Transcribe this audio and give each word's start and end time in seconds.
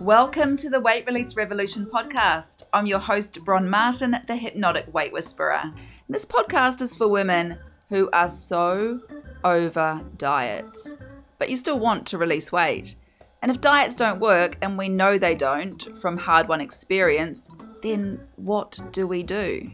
Welcome 0.00 0.56
to 0.56 0.70
the 0.70 0.80
Weight 0.80 1.04
Release 1.04 1.36
Revolution 1.36 1.84
podcast. 1.84 2.62
I'm 2.72 2.86
your 2.86 3.00
host, 3.00 3.44
Bron 3.44 3.68
Martin, 3.68 4.16
the 4.26 4.34
hypnotic 4.34 4.90
weight 4.94 5.12
whisperer. 5.12 5.74
This 6.08 6.24
podcast 6.24 6.80
is 6.80 6.94
for 6.94 7.06
women 7.06 7.58
who 7.90 8.08
are 8.14 8.30
so 8.30 9.00
over 9.44 10.02
diets, 10.16 10.96
but 11.38 11.50
you 11.50 11.56
still 11.56 11.78
want 11.78 12.06
to 12.06 12.16
release 12.16 12.50
weight. 12.50 12.94
And 13.42 13.50
if 13.50 13.60
diets 13.60 13.94
don't 13.94 14.20
work, 14.20 14.56
and 14.62 14.78
we 14.78 14.88
know 14.88 15.18
they 15.18 15.34
don't 15.34 15.82
from 15.98 16.16
hard 16.16 16.48
won 16.48 16.62
experience, 16.62 17.50
then 17.82 18.26
what 18.36 18.80
do 18.92 19.06
we 19.06 19.22
do? 19.22 19.70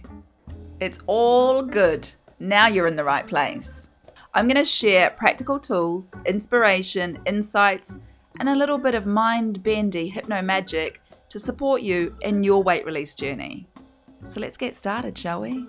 It's 0.80 0.98
all 1.06 1.62
good. 1.62 2.10
Now 2.40 2.66
you're 2.66 2.88
in 2.88 2.96
the 2.96 3.04
right 3.04 3.28
place. 3.28 3.90
I'm 4.34 4.48
going 4.48 4.56
to 4.56 4.64
share 4.64 5.10
practical 5.10 5.60
tools, 5.60 6.18
inspiration, 6.26 7.20
insights, 7.26 7.98
and 8.38 8.48
a 8.48 8.56
little 8.56 8.78
bit 8.78 8.94
of 8.94 9.06
mind 9.06 9.62
bendy 9.62 10.08
hypno 10.08 10.42
magic 10.42 11.00
to 11.28 11.38
support 11.38 11.82
you 11.82 12.16
in 12.22 12.44
your 12.44 12.62
weight 12.62 12.84
release 12.84 13.14
journey. 13.14 13.68
So 14.22 14.40
let's 14.40 14.56
get 14.56 14.74
started, 14.74 15.16
shall 15.16 15.40
we? 15.40 15.66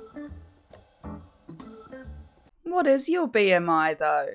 What 2.63 2.87
is 2.87 3.09
your 3.09 3.27
BMI 3.27 3.97
though? 3.97 4.27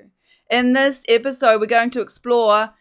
In 0.49 0.73
this 0.73 1.03
episode, 1.07 1.59
we're 1.59 1.67
going 1.67 1.89
to 1.91 2.01
explore 2.01 2.73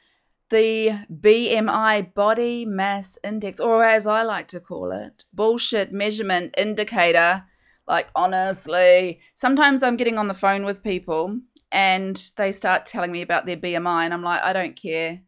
the 0.50 0.98
BMI 1.10 2.14
body 2.14 2.66
mass 2.66 3.18
index, 3.24 3.58
or 3.58 3.84
as 3.84 4.06
I 4.06 4.22
like 4.22 4.48
to 4.48 4.60
call 4.60 4.92
it, 4.92 5.24
bullshit 5.32 5.92
measurement 5.92 6.54
indicator. 6.58 7.44
Like, 7.88 8.08
honestly, 8.14 9.20
sometimes 9.34 9.82
I'm 9.82 9.96
getting 9.96 10.18
on 10.18 10.28
the 10.28 10.34
phone 10.34 10.64
with 10.64 10.82
people 10.82 11.40
and 11.72 12.30
they 12.36 12.52
start 12.52 12.84
telling 12.84 13.10
me 13.10 13.22
about 13.22 13.46
their 13.46 13.56
BMI, 13.56 14.04
and 14.04 14.12
I'm 14.12 14.22
like, 14.22 14.42
I 14.42 14.52
don't 14.52 14.76
care. 14.76 15.22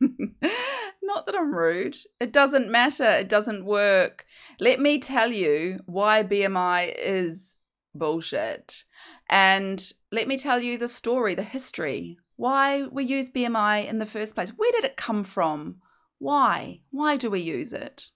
Not 1.02 1.26
that 1.26 1.34
I'm 1.36 1.54
rude. 1.54 1.96
It 2.20 2.32
doesn't 2.32 2.70
matter. 2.70 3.04
It 3.04 3.28
doesn't 3.28 3.64
work. 3.64 4.26
Let 4.58 4.80
me 4.80 4.98
tell 4.98 5.32
you 5.32 5.80
why 5.86 6.22
BMI 6.22 6.94
is 6.96 7.56
bullshit. 7.94 8.84
And 9.28 9.92
let 10.12 10.28
me 10.28 10.38
tell 10.38 10.60
you 10.60 10.78
the 10.78 10.88
story, 10.88 11.34
the 11.34 11.42
history, 11.42 12.18
why 12.36 12.84
we 12.84 13.04
use 13.04 13.30
BMI 13.30 13.86
in 13.86 13.98
the 13.98 14.06
first 14.06 14.34
place. 14.34 14.50
Where 14.50 14.72
did 14.72 14.84
it 14.84 14.96
come 14.96 15.24
from? 15.24 15.76
Why? 16.18 16.82
Why 16.90 17.16
do 17.16 17.30
we 17.30 17.40
use 17.40 17.72
it? 17.72 18.10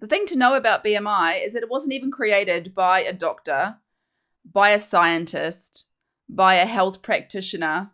The 0.00 0.06
thing 0.06 0.26
to 0.26 0.36
know 0.36 0.54
about 0.54 0.84
BMI 0.84 1.44
is 1.44 1.52
that 1.52 1.62
it 1.62 1.70
wasn't 1.70 1.94
even 1.94 2.10
created 2.10 2.74
by 2.74 3.00
a 3.00 3.12
doctor, 3.12 3.76
by 4.50 4.70
a 4.70 4.78
scientist, 4.78 5.86
by 6.28 6.54
a 6.54 6.66
health 6.66 7.02
practitioner. 7.02 7.92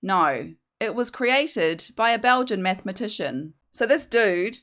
No, 0.00 0.54
it 0.82 0.96
was 0.96 1.10
created 1.10 1.90
by 1.94 2.10
a 2.10 2.18
Belgian 2.18 2.60
mathematician. 2.60 3.54
So 3.70 3.86
this 3.86 4.04
dude, 4.04 4.58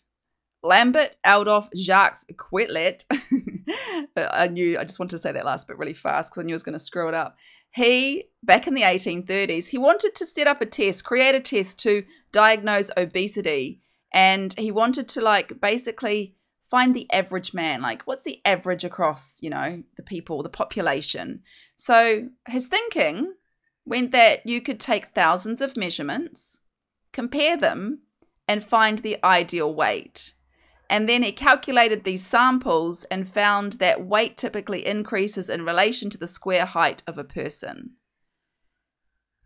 Lambert 0.62 1.16
Adolphe 1.25 1.70
Jacques 1.75 2.17
Quetelet, 2.36 3.06
I 4.17 4.50
knew, 4.50 4.78
I 4.78 4.84
just 4.84 5.00
wanted 5.00 5.16
to 5.16 5.22
say 5.22 5.31
that 5.31 5.45
last 5.45 5.67
bit 5.67 5.78
really 5.78 5.94
fast 5.94 6.31
because 6.31 6.42
I 6.42 6.45
knew 6.45 6.53
I 6.53 6.56
was 6.56 6.64
going 6.64 6.73
to 6.73 6.80
screw 6.80 7.08
it 7.08 7.14
up. 7.14 7.38
He, 7.72 8.25
back 8.44 8.67
in 8.67 8.73
the 8.73 8.81
1830s, 8.81 9.67
he 9.67 9.78
wanted 9.78 10.14
to 10.16 10.25
set 10.25 10.47
up 10.47 10.59
a 10.59 10.66
test, 10.66 11.06
create 11.06 11.36
a 11.36 11.40
test 11.40 11.80
to 11.80 12.03
diagnose 12.34 12.92
obesity. 12.97 13.81
And 14.14 14.53
he 14.58 14.72
wanted 14.72 15.08
to, 15.09 15.22
like, 15.22 15.62
basically 15.62 16.36
find 16.70 16.94
the 16.95 17.09
average 17.14 17.53
man. 17.53 17.81
Like, 17.81 18.02
what's 18.03 18.23
the 18.23 18.42
average 18.44 18.84
across, 18.84 19.42
you 19.42 19.52
know, 19.52 19.84
the 19.95 20.03
people, 20.03 20.44
the 20.44 20.50
population? 20.50 21.44
So 21.75 22.30
his 22.47 22.67
thinking 22.67 23.34
went 23.89 24.11
that 24.11 24.45
you 24.45 24.61
could 24.61 24.79
take 24.79 25.07
thousands 25.07 25.61
of 25.61 25.75
measurements, 25.75 26.61
compare 27.11 27.57
them, 27.57 28.03
and 28.47 28.63
find 28.63 28.99
the 28.99 29.17
ideal 29.23 29.73
weight. 29.73 30.33
And 30.89 31.07
then 31.07 31.23
he 31.23 31.31
calculated 31.31 32.03
these 32.03 32.25
samples 32.25 33.03
and 33.05 33.28
found 33.28 33.73
that 33.73 34.05
weight 34.05 34.38
typically 34.38 34.85
increases 34.85 35.49
in 35.49 35.66
relation 35.66 36.09
to 36.11 36.17
the 36.17 36.28
square 36.28 36.66
height 36.66 37.03
of 37.05 37.17
a 37.17 37.23
person. 37.23 37.91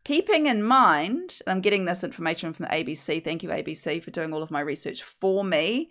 Keeping 0.05 0.47
in 0.47 0.63
mind, 0.63 1.39
and 1.45 1.55
I'm 1.55 1.61
getting 1.61 1.85
this 1.85 2.03
information 2.03 2.51
from 2.51 2.65
the 2.65 2.71
ABC, 2.71 3.23
thank 3.23 3.43
you, 3.43 3.49
ABC, 3.49 4.03
for 4.03 4.11
doing 4.11 4.33
all 4.33 4.43
of 4.43 4.51
my 4.51 4.59
research 4.59 5.01
for 5.03 5.43
me. 5.43 5.89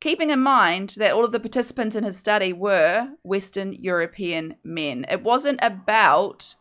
Keeping 0.00 0.28
in 0.28 0.40
mind 0.40 0.96
that 0.98 1.12
all 1.12 1.24
of 1.24 1.32
the 1.32 1.40
participants 1.40 1.96
in 1.96 2.04
his 2.04 2.18
study 2.18 2.52
were 2.52 3.10
Western 3.22 3.72
European 3.72 4.56
men. 4.62 5.06
It 5.10 5.22
wasn't 5.22 5.60
about 5.62 6.56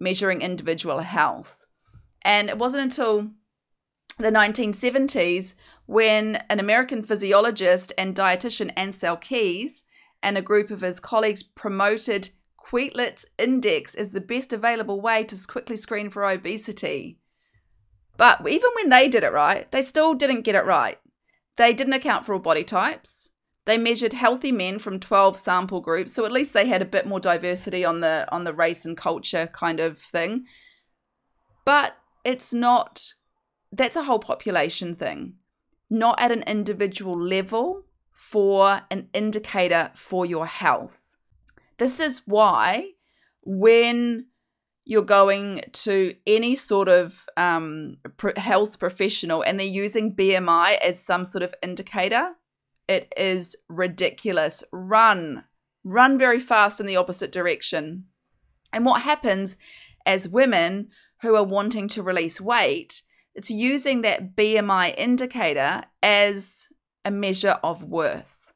measuring 0.00 0.42
individual 0.42 1.00
health. 1.00 1.66
And 2.22 2.48
it 2.48 2.58
wasn't 2.58 2.84
until 2.84 3.30
the 4.18 4.30
1970s 4.30 5.54
when 5.86 6.42
an 6.50 6.60
American 6.60 7.02
physiologist 7.02 7.92
and 7.96 8.14
dietitian 8.14 8.74
Ancel 8.74 9.20
Keys 9.20 9.84
and 10.22 10.36
a 10.36 10.42
group 10.42 10.70
of 10.70 10.80
his 10.80 11.00
colleagues 11.00 11.42
promoted 11.42 12.30
Quetelet's 12.56 13.26
index 13.38 13.94
as 13.94 14.12
the 14.12 14.20
best 14.20 14.52
available 14.52 15.00
way 15.00 15.24
to 15.24 15.46
quickly 15.46 15.76
screen 15.76 16.10
for 16.10 16.28
obesity. 16.28 17.18
But 18.16 18.46
even 18.48 18.70
when 18.74 18.88
they 18.88 19.08
did 19.08 19.22
it 19.22 19.32
right, 19.32 19.70
they 19.70 19.80
still 19.80 20.14
didn't 20.14 20.42
get 20.42 20.56
it 20.56 20.64
right. 20.64 20.98
They 21.56 21.72
didn't 21.72 21.94
account 21.94 22.26
for 22.26 22.34
all 22.34 22.40
body 22.40 22.64
types. 22.64 23.30
They 23.68 23.76
measured 23.76 24.14
healthy 24.14 24.50
men 24.50 24.78
from 24.78 24.98
12 24.98 25.36
sample 25.36 25.82
groups, 25.82 26.14
so 26.14 26.24
at 26.24 26.32
least 26.32 26.54
they 26.54 26.66
had 26.66 26.80
a 26.80 26.86
bit 26.86 27.06
more 27.06 27.20
diversity 27.20 27.84
on 27.84 28.00
the 28.00 28.26
on 28.32 28.44
the 28.44 28.54
race 28.54 28.86
and 28.86 28.96
culture 28.96 29.46
kind 29.46 29.78
of 29.78 29.98
thing. 29.98 30.46
But 31.66 31.94
it's 32.24 32.54
not 32.54 33.12
that's 33.70 33.94
a 33.94 34.04
whole 34.04 34.20
population 34.20 34.94
thing, 34.94 35.34
not 35.90 36.18
at 36.18 36.32
an 36.32 36.44
individual 36.44 37.20
level 37.20 37.84
for 38.10 38.80
an 38.90 39.10
indicator 39.12 39.90
for 39.94 40.24
your 40.24 40.46
health. 40.46 41.16
This 41.76 42.00
is 42.00 42.22
why 42.24 42.92
when 43.42 44.28
you're 44.86 45.02
going 45.02 45.60
to 45.72 46.14
any 46.26 46.54
sort 46.54 46.88
of 46.88 47.26
um, 47.36 47.98
health 48.38 48.78
professional 48.78 49.42
and 49.42 49.60
they're 49.60 49.66
using 49.66 50.16
BMI 50.16 50.78
as 50.78 50.98
some 50.98 51.26
sort 51.26 51.42
of 51.42 51.54
indicator, 51.62 52.30
it 52.88 53.12
is 53.16 53.56
ridiculous. 53.68 54.64
Run. 54.72 55.44
Run 55.84 56.18
very 56.18 56.40
fast 56.40 56.80
in 56.80 56.86
the 56.86 56.96
opposite 56.96 57.30
direction. 57.30 58.06
And 58.72 58.84
what 58.84 59.02
happens 59.02 59.56
as 60.04 60.28
women 60.28 60.88
who 61.22 61.36
are 61.36 61.44
wanting 61.44 61.88
to 61.88 62.02
release 62.02 62.40
weight, 62.40 63.02
it's 63.34 63.50
using 63.50 64.02
that 64.02 64.34
BMI 64.34 64.94
indicator 64.96 65.84
as 66.02 66.68
a 67.04 67.10
measure 67.10 67.58
of 67.62 67.84
worth, 67.84 68.52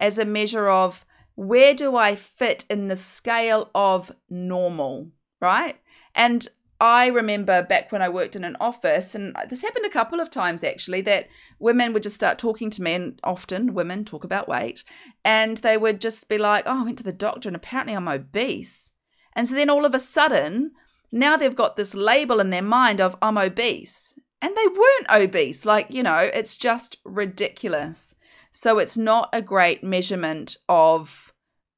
as 0.00 0.18
a 0.18 0.24
measure 0.24 0.68
of 0.68 1.04
where 1.34 1.74
do 1.74 1.96
I 1.96 2.16
fit 2.16 2.64
in 2.70 2.88
the 2.88 2.96
scale 2.96 3.70
of 3.74 4.10
normal, 4.28 5.10
right? 5.40 5.78
And 6.14 6.48
I 6.80 7.06
remember 7.06 7.62
back 7.62 7.90
when 7.90 8.02
I 8.02 8.08
worked 8.08 8.36
in 8.36 8.44
an 8.44 8.56
office, 8.60 9.14
and 9.14 9.34
this 9.48 9.62
happened 9.62 9.86
a 9.86 9.90
couple 9.90 10.20
of 10.20 10.30
times 10.30 10.62
actually, 10.62 11.00
that 11.02 11.28
women 11.58 11.92
would 11.92 12.02
just 12.02 12.16
start 12.16 12.38
talking 12.38 12.70
to 12.70 12.82
me, 12.82 12.94
and 12.94 13.20
often 13.24 13.74
women 13.74 14.04
talk 14.04 14.24
about 14.24 14.48
weight, 14.48 14.84
and 15.24 15.56
they 15.58 15.76
would 15.76 16.00
just 16.00 16.28
be 16.28 16.38
like, 16.38 16.64
Oh, 16.66 16.80
I 16.80 16.84
went 16.84 16.98
to 16.98 17.04
the 17.04 17.12
doctor 17.12 17.48
and 17.48 17.56
apparently 17.56 17.94
I'm 17.94 18.08
obese. 18.08 18.92
And 19.34 19.46
so 19.46 19.54
then 19.54 19.70
all 19.70 19.84
of 19.84 19.94
a 19.94 20.00
sudden, 20.00 20.72
now 21.12 21.36
they've 21.36 21.54
got 21.54 21.76
this 21.76 21.94
label 21.94 22.40
in 22.40 22.50
their 22.50 22.62
mind 22.62 23.00
of 23.00 23.16
I'm 23.22 23.38
obese. 23.38 24.18
And 24.42 24.54
they 24.54 24.66
weren't 24.66 25.10
obese. 25.10 25.64
Like, 25.64 25.86
you 25.90 26.02
know, 26.02 26.18
it's 26.18 26.56
just 26.56 26.98
ridiculous. 27.04 28.14
So 28.50 28.78
it's 28.78 28.96
not 28.96 29.28
a 29.32 29.42
great 29.42 29.82
measurement 29.82 30.56
of 30.68 31.32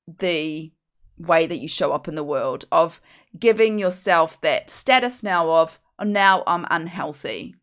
the 0.06 0.72
way 1.18 1.46
that 1.46 1.58
you 1.58 1.68
show 1.68 1.92
up 1.92 2.08
in 2.08 2.14
the 2.14 2.24
world, 2.24 2.64
of 2.70 3.00
giving 3.38 3.78
yourself 3.78 4.40
that 4.40 4.70
status 4.70 5.22
now 5.22 5.50
of, 5.50 5.78
oh, 5.98 6.04
now 6.04 6.42
I'm 6.46 6.66
unhealthy. 6.70 7.54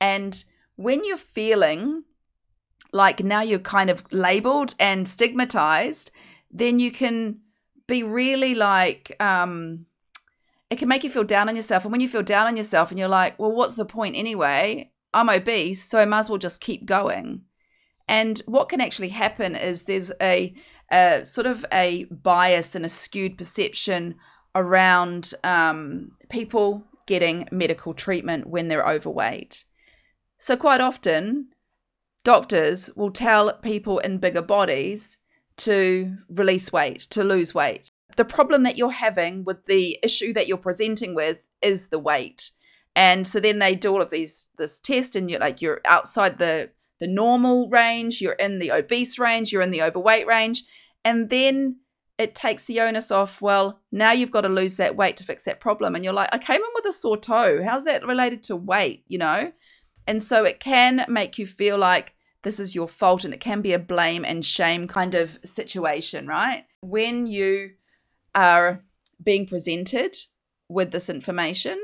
And 0.00 0.44
when 0.76 1.04
you're 1.04 1.16
feeling 1.16 2.04
like 2.92 3.20
now 3.22 3.42
you're 3.42 3.58
kind 3.58 3.90
of 3.90 4.04
labeled 4.12 4.74
and 4.78 5.06
stigmatized, 5.06 6.10
then 6.50 6.78
you 6.78 6.90
can 6.90 7.40
be 7.86 8.02
really 8.02 8.54
like, 8.54 9.16
um, 9.20 9.86
it 10.70 10.78
can 10.78 10.88
make 10.88 11.04
you 11.04 11.10
feel 11.10 11.24
down 11.24 11.48
on 11.48 11.56
yourself. 11.56 11.84
And 11.84 11.92
when 11.92 12.00
you 12.00 12.08
feel 12.08 12.22
down 12.22 12.46
on 12.46 12.56
yourself 12.56 12.90
and 12.90 12.98
you're 12.98 13.08
like, 13.08 13.38
well, 13.38 13.52
what's 13.52 13.76
the 13.76 13.84
point 13.84 14.16
anyway? 14.16 14.90
I'm 15.14 15.30
obese, 15.30 15.82
so 15.82 15.98
I 15.98 16.04
might 16.04 16.20
as 16.20 16.28
well 16.28 16.38
just 16.38 16.60
keep 16.60 16.84
going. 16.84 17.42
And 18.08 18.40
what 18.46 18.68
can 18.68 18.80
actually 18.80 19.08
happen 19.08 19.56
is 19.56 19.82
there's 19.82 20.12
a, 20.20 20.54
a 20.92 21.24
sort 21.24 21.46
of 21.46 21.64
a 21.72 22.04
bias 22.04 22.74
and 22.74 22.84
a 22.84 22.88
skewed 22.88 23.36
perception 23.36 24.16
around 24.54 25.32
um, 25.44 26.12
people 26.30 26.84
getting 27.06 27.48
medical 27.50 27.94
treatment 27.94 28.48
when 28.48 28.68
they're 28.68 28.86
overweight. 28.86 29.64
So, 30.38 30.56
quite 30.56 30.80
often, 30.80 31.48
doctors 32.24 32.90
will 32.96 33.10
tell 33.10 33.52
people 33.54 33.98
in 34.00 34.18
bigger 34.18 34.42
bodies 34.42 35.18
to 35.58 36.16
release 36.28 36.72
weight, 36.72 37.00
to 37.10 37.24
lose 37.24 37.54
weight. 37.54 37.88
The 38.16 38.24
problem 38.24 38.62
that 38.62 38.76
you're 38.76 38.90
having 38.90 39.44
with 39.44 39.66
the 39.66 39.98
issue 40.02 40.32
that 40.34 40.46
you're 40.46 40.56
presenting 40.56 41.14
with 41.14 41.38
is 41.62 41.88
the 41.88 41.98
weight. 41.98 42.50
And 42.94 43.26
so 43.26 43.40
then 43.40 43.58
they 43.58 43.74
do 43.74 43.92
all 43.92 44.02
of 44.02 44.10
these 44.10 44.48
this 44.56 44.80
test 44.80 45.16
and 45.16 45.30
you're 45.30 45.40
like 45.40 45.60
you're 45.60 45.80
outside 45.84 46.38
the 46.38 46.70
the 46.98 47.06
normal 47.06 47.68
range, 47.68 48.20
you're 48.20 48.32
in 48.32 48.58
the 48.58 48.72
obese 48.72 49.18
range, 49.18 49.52
you're 49.52 49.62
in 49.62 49.70
the 49.70 49.82
overweight 49.82 50.26
range. 50.26 50.62
And 51.04 51.30
then 51.30 51.80
it 52.18 52.34
takes 52.34 52.66
the 52.66 52.80
onus 52.80 53.10
off, 53.10 53.42
well, 53.42 53.80
now 53.92 54.12
you've 54.12 54.30
got 54.30 54.42
to 54.42 54.48
lose 54.48 54.76
that 54.78 54.96
weight 54.96 55.16
to 55.18 55.24
fix 55.24 55.44
that 55.44 55.60
problem. 55.60 55.94
And 55.94 56.04
you're 56.04 56.14
like, 56.14 56.30
I 56.32 56.38
came 56.38 56.60
in 56.60 56.70
with 56.74 56.86
a 56.86 56.92
sore 56.92 57.18
toe. 57.18 57.62
How's 57.62 57.84
that 57.84 58.06
related 58.06 58.42
to 58.44 58.56
weight? 58.56 59.04
You 59.06 59.18
know? 59.18 59.52
And 60.06 60.22
so 60.22 60.44
it 60.44 60.60
can 60.60 61.04
make 61.08 61.38
you 61.38 61.46
feel 61.46 61.76
like 61.76 62.14
this 62.42 62.60
is 62.60 62.74
your 62.74 62.88
fault 62.88 63.24
and 63.24 63.34
it 63.34 63.40
can 63.40 63.60
be 63.60 63.72
a 63.72 63.78
blame 63.78 64.24
and 64.24 64.44
shame 64.44 64.86
kind 64.86 65.14
of 65.14 65.38
situation, 65.44 66.26
right? 66.26 66.64
When 66.80 67.26
you 67.26 67.72
are 68.34 68.84
being 69.22 69.46
presented 69.46 70.16
with 70.68 70.92
this 70.92 71.10
information, 71.10 71.78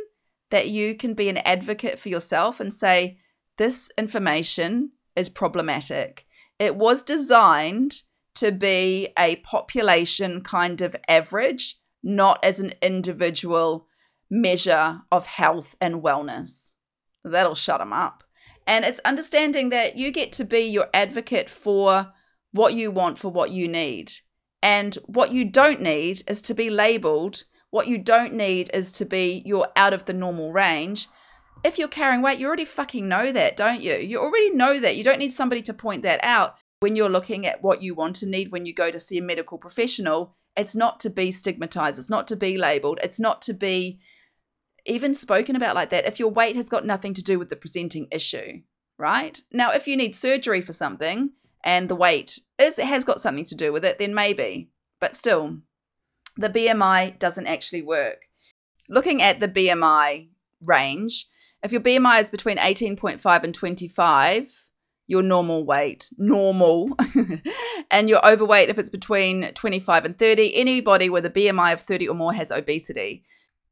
that 0.50 0.68
you 0.68 0.94
can 0.94 1.14
be 1.14 1.28
an 1.28 1.38
advocate 1.38 1.98
for 1.98 2.10
yourself 2.10 2.60
and 2.60 2.72
say, 2.72 3.18
this 3.58 3.90
information 3.98 4.92
is 5.16 5.28
problematic. 5.28 6.26
It 6.58 6.76
was 6.76 7.02
designed 7.02 8.02
to 8.36 8.52
be 8.52 9.08
a 9.18 9.36
population 9.36 10.42
kind 10.42 10.80
of 10.80 10.96
average, 11.08 11.78
not 12.02 12.42
as 12.44 12.60
an 12.60 12.72
individual 12.80 13.86
measure 14.30 15.02
of 15.10 15.26
health 15.26 15.76
and 15.80 16.02
wellness. 16.02 16.74
That'll 17.24 17.54
shut 17.54 17.78
them 17.78 17.92
up. 17.92 18.24
And 18.66 18.84
it's 18.84 19.00
understanding 19.04 19.70
that 19.70 19.96
you 19.96 20.10
get 20.10 20.32
to 20.32 20.44
be 20.44 20.60
your 20.60 20.88
advocate 20.94 21.50
for 21.50 22.12
what 22.52 22.74
you 22.74 22.90
want, 22.90 23.18
for 23.18 23.28
what 23.28 23.50
you 23.50 23.68
need. 23.68 24.12
And 24.62 24.94
what 25.06 25.32
you 25.32 25.44
don't 25.44 25.82
need 25.82 26.22
is 26.28 26.40
to 26.42 26.54
be 26.54 26.70
labeled. 26.70 27.44
What 27.70 27.88
you 27.88 27.98
don't 27.98 28.34
need 28.34 28.70
is 28.72 28.92
to 28.92 29.04
be 29.04 29.42
you're 29.44 29.68
out 29.74 29.92
of 29.92 30.04
the 30.04 30.12
normal 30.14 30.52
range. 30.52 31.08
If 31.64 31.78
you're 31.78 31.88
carrying 31.88 32.22
weight, 32.22 32.38
you 32.38 32.46
already 32.46 32.64
fucking 32.64 33.08
know 33.08 33.30
that, 33.32 33.56
don't 33.56 33.80
you? 33.80 33.94
You 33.94 34.20
already 34.20 34.50
know 34.50 34.80
that. 34.80 34.96
You 34.96 35.04
don't 35.04 35.18
need 35.18 35.32
somebody 35.32 35.62
to 35.62 35.74
point 35.74 36.02
that 36.02 36.20
out 36.22 36.56
when 36.80 36.96
you're 36.96 37.08
looking 37.08 37.46
at 37.46 37.62
what 37.62 37.82
you 37.82 37.94
want 37.94 38.16
to 38.16 38.26
need 38.26 38.50
when 38.50 38.66
you 38.66 38.74
go 38.74 38.90
to 38.90 38.98
see 38.98 39.18
a 39.18 39.22
medical 39.22 39.58
professional. 39.58 40.36
It's 40.56 40.74
not 40.74 40.98
to 41.00 41.10
be 41.10 41.30
stigmatized, 41.30 41.98
it's 41.98 42.10
not 42.10 42.28
to 42.28 42.36
be 42.36 42.58
labeled, 42.58 42.98
it's 43.02 43.20
not 43.20 43.40
to 43.42 43.54
be 43.54 44.00
even 44.84 45.14
spoken 45.14 45.54
about 45.56 45.74
like 45.74 45.90
that 45.90 46.06
if 46.06 46.18
your 46.18 46.30
weight 46.30 46.56
has 46.56 46.68
got 46.68 46.84
nothing 46.84 47.14
to 47.14 47.22
do 47.22 47.38
with 47.38 47.48
the 47.48 47.56
presenting 47.56 48.08
issue, 48.10 48.62
right? 48.98 49.40
Now, 49.52 49.70
if 49.70 49.86
you 49.86 49.96
need 49.96 50.16
surgery 50.16 50.60
for 50.60 50.72
something 50.72 51.30
and 51.64 51.88
the 51.88 51.94
weight 51.94 52.40
is 52.58 52.78
has 52.78 53.04
got 53.04 53.20
something 53.20 53.44
to 53.46 53.54
do 53.54 53.72
with 53.72 53.84
it, 53.84 53.98
then 53.98 54.14
maybe. 54.14 54.70
But 55.00 55.14
still, 55.14 55.58
the 56.36 56.50
BMI 56.50 57.18
doesn't 57.18 57.46
actually 57.46 57.82
work. 57.82 58.26
Looking 58.88 59.22
at 59.22 59.40
the 59.40 59.48
BMI 59.48 60.28
range, 60.64 61.26
if 61.62 61.72
your 61.72 61.80
BMI 61.80 62.20
is 62.20 62.30
between 62.30 62.56
18.5 62.56 63.44
and 63.44 63.54
25, 63.54 64.68
your 65.06 65.22
normal 65.22 65.64
weight, 65.64 66.10
normal, 66.16 66.90
and 67.90 68.08
your 68.08 68.24
overweight 68.26 68.68
if 68.68 68.78
it's 68.78 68.90
between 68.90 69.52
25 69.52 70.04
and 70.04 70.18
30, 70.18 70.54
anybody 70.56 71.08
with 71.08 71.26
a 71.26 71.30
BMI 71.30 71.72
of 71.72 71.80
30 71.80 72.08
or 72.08 72.14
more 72.14 72.32
has 72.32 72.50
obesity. 72.50 73.24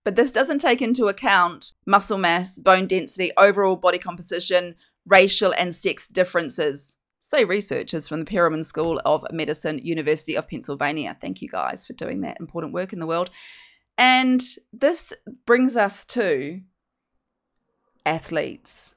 But 0.04 0.16
this 0.16 0.32
doesn't 0.32 0.60
take 0.60 0.80
into 0.80 1.06
account 1.06 1.72
muscle 1.86 2.18
mass, 2.18 2.58
bone 2.58 2.86
density, 2.86 3.32
overall 3.36 3.76
body 3.76 3.98
composition, 3.98 4.76
racial 5.06 5.52
and 5.56 5.74
sex 5.74 6.08
differences. 6.08 6.96
Say 7.18 7.44
researchers 7.44 8.08
from 8.08 8.20
the 8.20 8.30
Perelman 8.30 8.64
School 8.64 9.00
of 9.04 9.26
Medicine, 9.30 9.78
University 9.82 10.36
of 10.36 10.48
Pennsylvania. 10.48 11.16
Thank 11.20 11.42
you 11.42 11.48
guys 11.48 11.84
for 11.84 11.92
doing 11.92 12.22
that 12.22 12.40
important 12.40 12.72
work 12.72 12.94
in 12.94 12.98
the 12.98 13.06
world. 13.06 13.30
And 13.98 14.40
this 14.72 15.12
brings 15.44 15.76
us 15.76 16.06
to 16.06 16.62
athletes. 18.04 18.96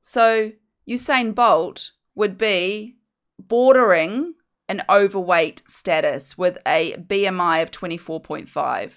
So 0.00 0.52
Usain 0.88 1.34
Bolt 1.34 1.92
would 2.14 2.38
be 2.38 2.96
bordering 3.38 4.34
an 4.68 4.82
overweight 4.90 5.62
status 5.66 6.36
with 6.36 6.58
a 6.66 6.94
BMI 6.94 7.62
of 7.62 7.70
24.5 7.70 8.92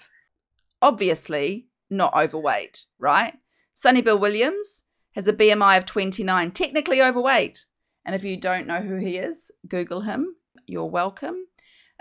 obviously 0.82 1.68
not 1.88 2.14
overweight, 2.14 2.84
right? 2.98 3.34
Sonny 3.72 4.02
Bill 4.02 4.18
Williams 4.18 4.84
has 5.12 5.28
a 5.28 5.32
BMI 5.32 5.78
of 5.78 5.86
29, 5.86 6.50
technically 6.50 7.00
overweight. 7.00 7.64
And 8.04 8.14
if 8.14 8.24
you 8.24 8.36
don't 8.36 8.66
know 8.66 8.80
who 8.80 8.96
he 8.96 9.16
is, 9.16 9.50
Google 9.68 10.00
him. 10.02 10.34
You're 10.66 10.86
welcome. 10.86 11.46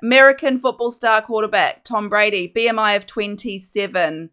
American 0.01 0.57
football 0.57 0.89
star 0.89 1.21
quarterback 1.21 1.83
Tom 1.83 2.09
Brady, 2.09 2.51
BMI 2.53 2.97
of 2.97 3.05
27, 3.05 4.31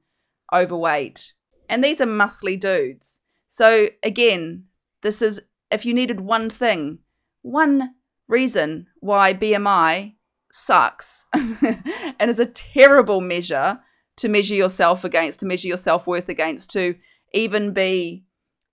overweight. 0.52 1.34
And 1.68 1.82
these 1.82 2.00
are 2.00 2.06
muscly 2.06 2.58
dudes. 2.58 3.20
So, 3.46 3.88
again, 4.02 4.64
this 5.02 5.22
is 5.22 5.40
if 5.70 5.84
you 5.84 5.94
needed 5.94 6.20
one 6.20 6.50
thing, 6.50 7.00
one 7.42 7.94
reason 8.26 8.86
why 9.00 9.34
BMI 9.34 10.14
sucks 10.52 11.26
and 11.34 12.30
is 12.30 12.38
a 12.38 12.46
terrible 12.46 13.20
measure 13.20 13.80
to 14.16 14.28
measure 14.28 14.54
yourself 14.54 15.04
against, 15.04 15.40
to 15.40 15.46
measure 15.46 15.68
your 15.68 15.76
self 15.76 16.06
worth 16.06 16.28
against, 16.28 16.70
to 16.70 16.96
even 17.32 17.72
be, 17.72 18.24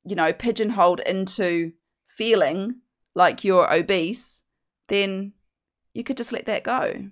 you 0.03 0.15
know, 0.15 0.33
pigeonholed 0.33 1.01
into 1.01 1.73
feeling 2.07 2.81
like 3.13 3.43
you're 3.43 3.71
obese, 3.71 4.43
then 4.87 5.33
you 5.93 6.03
could 6.03 6.17
just 6.17 6.33
let 6.33 6.45
that 6.45 6.63
go. 6.63 7.09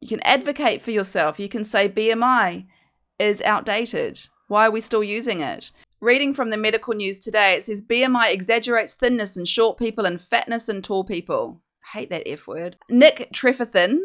You 0.00 0.08
can 0.08 0.20
advocate 0.20 0.80
for 0.80 0.90
yourself. 0.90 1.40
You 1.40 1.48
can 1.48 1.64
say 1.64 1.88
BMI 1.88 2.66
is 3.18 3.42
outdated. 3.42 4.28
Why 4.48 4.66
are 4.66 4.70
we 4.70 4.80
still 4.80 5.04
using 5.04 5.40
it? 5.40 5.70
Reading 6.00 6.32
from 6.32 6.48
the 6.48 6.56
medical 6.56 6.94
news 6.94 7.18
today, 7.18 7.54
it 7.54 7.62
says 7.62 7.82
BMI 7.82 8.32
exaggerates 8.32 8.94
thinness 8.94 9.36
in 9.36 9.44
short 9.44 9.78
people 9.78 10.06
and 10.06 10.20
fatness 10.20 10.70
in 10.70 10.80
tall 10.80 11.04
people. 11.04 11.60
I 11.84 11.98
hate 11.98 12.10
that 12.10 12.26
F 12.26 12.46
word. 12.46 12.76
Nick 12.88 13.30
Trefethen, 13.32 13.98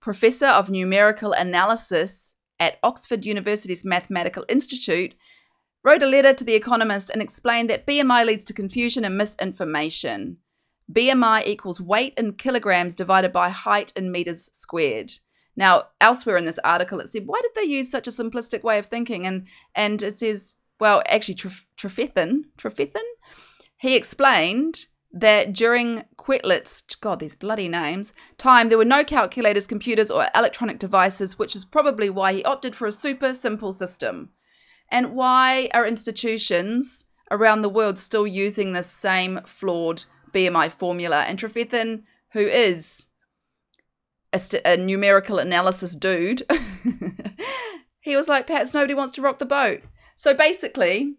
professor 0.00 0.46
of 0.46 0.68
numerical 0.68 1.32
analysis 1.32 2.34
at 2.60 2.78
Oxford 2.82 3.24
University's 3.24 3.84
Mathematical 3.84 4.44
Institute, 4.50 5.14
wrote 5.82 6.02
a 6.02 6.06
letter 6.06 6.34
to 6.34 6.44
The 6.44 6.54
Economist 6.54 7.08
and 7.08 7.22
explained 7.22 7.70
that 7.70 7.86
BMI 7.86 8.26
leads 8.26 8.44
to 8.44 8.52
confusion 8.52 9.06
and 9.06 9.16
misinformation. 9.16 10.36
BMI 10.92 11.46
equals 11.46 11.80
weight 11.80 12.14
in 12.18 12.34
kilograms 12.34 12.94
divided 12.94 13.32
by 13.32 13.48
height 13.48 13.92
in 13.96 14.12
meters 14.12 14.50
squared. 14.52 15.14
Now, 15.58 15.88
elsewhere 16.00 16.36
in 16.36 16.44
this 16.44 16.60
article, 16.60 17.00
it 17.00 17.08
said, 17.08 17.26
why 17.26 17.40
did 17.42 17.50
they 17.56 17.68
use 17.68 17.90
such 17.90 18.06
a 18.06 18.12
simplistic 18.12 18.62
way 18.62 18.78
of 18.78 18.86
thinking? 18.86 19.26
And 19.26 19.48
and 19.74 20.00
it 20.00 20.16
says, 20.16 20.54
well, 20.78 21.02
actually, 21.08 21.34
Trefethen, 21.34 22.44
Trefethen, 22.56 23.02
he 23.76 23.96
explained 23.96 24.86
that 25.12 25.52
during 25.52 26.04
Quetelet's, 26.16 26.82
God, 27.00 27.18
these 27.18 27.34
bloody 27.34 27.66
names, 27.66 28.12
time, 28.36 28.68
there 28.68 28.78
were 28.78 28.84
no 28.84 29.02
calculators, 29.02 29.66
computers, 29.66 30.12
or 30.12 30.28
electronic 30.32 30.78
devices, 30.78 31.40
which 31.40 31.56
is 31.56 31.64
probably 31.64 32.08
why 32.08 32.34
he 32.34 32.44
opted 32.44 32.76
for 32.76 32.86
a 32.86 32.92
super 32.92 33.34
simple 33.34 33.72
system. 33.72 34.30
And 34.92 35.16
why 35.16 35.70
are 35.74 35.84
institutions 35.84 37.06
around 37.32 37.62
the 37.62 37.68
world 37.68 37.98
still 37.98 38.28
using 38.28 38.74
this 38.74 38.86
same 38.86 39.40
flawed 39.44 40.04
BMI 40.32 40.70
formula? 40.70 41.24
And 41.26 41.36
Trefethen, 41.36 42.04
who 42.30 42.42
is 42.46 43.08
a, 44.32 44.38
st- 44.38 44.62
a 44.64 44.76
numerical 44.76 45.38
analysis 45.38 45.96
dude, 45.96 46.42
he 48.00 48.16
was 48.16 48.28
like, 48.28 48.46
perhaps 48.46 48.74
nobody 48.74 48.94
wants 48.94 49.12
to 49.12 49.22
rock 49.22 49.38
the 49.38 49.46
boat. 49.46 49.82
So 50.16 50.34
basically, 50.34 51.16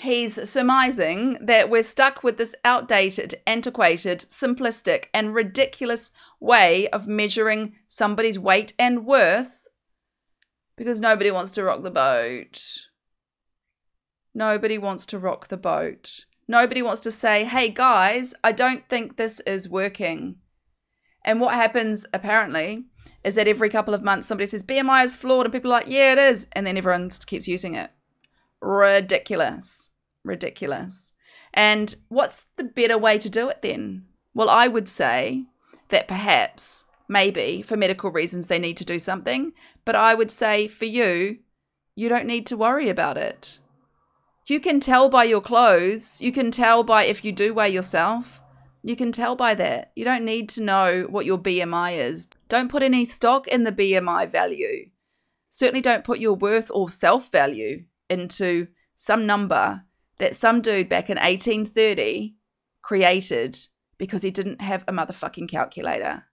he's 0.00 0.48
surmising 0.48 1.38
that 1.40 1.70
we're 1.70 1.82
stuck 1.82 2.22
with 2.22 2.38
this 2.38 2.54
outdated, 2.64 3.34
antiquated, 3.46 4.18
simplistic, 4.18 5.06
and 5.14 5.34
ridiculous 5.34 6.10
way 6.38 6.88
of 6.88 7.06
measuring 7.06 7.74
somebody's 7.86 8.38
weight 8.38 8.72
and 8.78 9.06
worth 9.06 9.68
because 10.76 11.00
nobody 11.00 11.30
wants 11.30 11.50
to 11.52 11.64
rock 11.64 11.82
the 11.82 11.90
boat. 11.90 12.86
Nobody 14.34 14.78
wants 14.78 15.06
to 15.06 15.18
rock 15.18 15.48
the 15.48 15.56
boat. 15.56 16.24
Nobody 16.48 16.82
wants 16.82 17.00
to 17.02 17.10
say, 17.10 17.44
hey 17.44 17.68
guys, 17.68 18.34
I 18.42 18.52
don't 18.52 18.88
think 18.88 19.16
this 19.16 19.40
is 19.40 19.68
working. 19.68 20.39
And 21.24 21.40
what 21.40 21.54
happens 21.54 22.06
apparently 22.12 22.84
is 23.22 23.34
that 23.34 23.48
every 23.48 23.68
couple 23.68 23.94
of 23.94 24.02
months 24.02 24.26
somebody 24.26 24.46
says 24.46 24.64
BMI 24.64 25.04
is 25.04 25.16
flawed 25.16 25.46
and 25.46 25.52
people 25.52 25.70
are 25.70 25.80
like, 25.80 25.88
yeah, 25.88 26.12
it 26.12 26.18
is. 26.18 26.46
And 26.52 26.66
then 26.66 26.76
everyone 26.76 27.10
keeps 27.26 27.46
using 27.46 27.74
it. 27.74 27.90
Ridiculous 28.60 29.90
ridiculous. 30.24 31.12
And 31.52 31.94
what's 32.08 32.46
the 32.56 32.64
better 32.64 32.98
way 32.98 33.18
to 33.18 33.30
do 33.30 33.48
it 33.48 33.62
then? 33.62 34.06
Well, 34.34 34.48
I 34.48 34.68
would 34.68 34.88
say 34.88 35.44
that 35.88 36.08
perhaps, 36.08 36.84
maybe 37.08 37.62
for 37.62 37.76
medical 37.76 38.10
reasons, 38.10 38.46
they 38.46 38.58
need 38.58 38.76
to 38.78 38.84
do 38.84 38.98
something. 38.98 39.52
But 39.84 39.96
I 39.96 40.14
would 40.14 40.30
say 40.30 40.68
for 40.68 40.84
you, 40.84 41.38
you 41.96 42.08
don't 42.08 42.26
need 42.26 42.46
to 42.46 42.56
worry 42.56 42.88
about 42.88 43.16
it. 43.16 43.58
You 44.46 44.60
can 44.60 44.80
tell 44.80 45.08
by 45.08 45.24
your 45.24 45.40
clothes, 45.40 46.20
you 46.20 46.32
can 46.32 46.50
tell 46.50 46.82
by 46.82 47.04
if 47.04 47.24
you 47.24 47.32
do 47.32 47.54
weigh 47.54 47.70
yourself. 47.70 48.39
You 48.82 48.96
can 48.96 49.12
tell 49.12 49.36
by 49.36 49.54
that. 49.54 49.92
You 49.94 50.04
don't 50.04 50.24
need 50.24 50.48
to 50.50 50.62
know 50.62 51.06
what 51.10 51.26
your 51.26 51.38
BMI 51.38 51.98
is. 51.98 52.28
Don't 52.48 52.70
put 52.70 52.82
any 52.82 53.04
stock 53.04 53.46
in 53.46 53.64
the 53.64 53.72
BMI 53.72 54.30
value. 54.30 54.90
Certainly 55.50 55.82
don't 55.82 56.04
put 56.04 56.20
your 56.20 56.34
worth 56.34 56.70
or 56.72 56.88
self 56.88 57.30
value 57.30 57.84
into 58.08 58.68
some 58.94 59.26
number 59.26 59.82
that 60.18 60.34
some 60.34 60.60
dude 60.60 60.88
back 60.88 61.10
in 61.10 61.16
1830 61.16 62.36
created 62.82 63.58
because 63.98 64.22
he 64.22 64.30
didn't 64.30 64.60
have 64.60 64.84
a 64.88 64.92
motherfucking 64.92 65.50
calculator. 65.50 66.24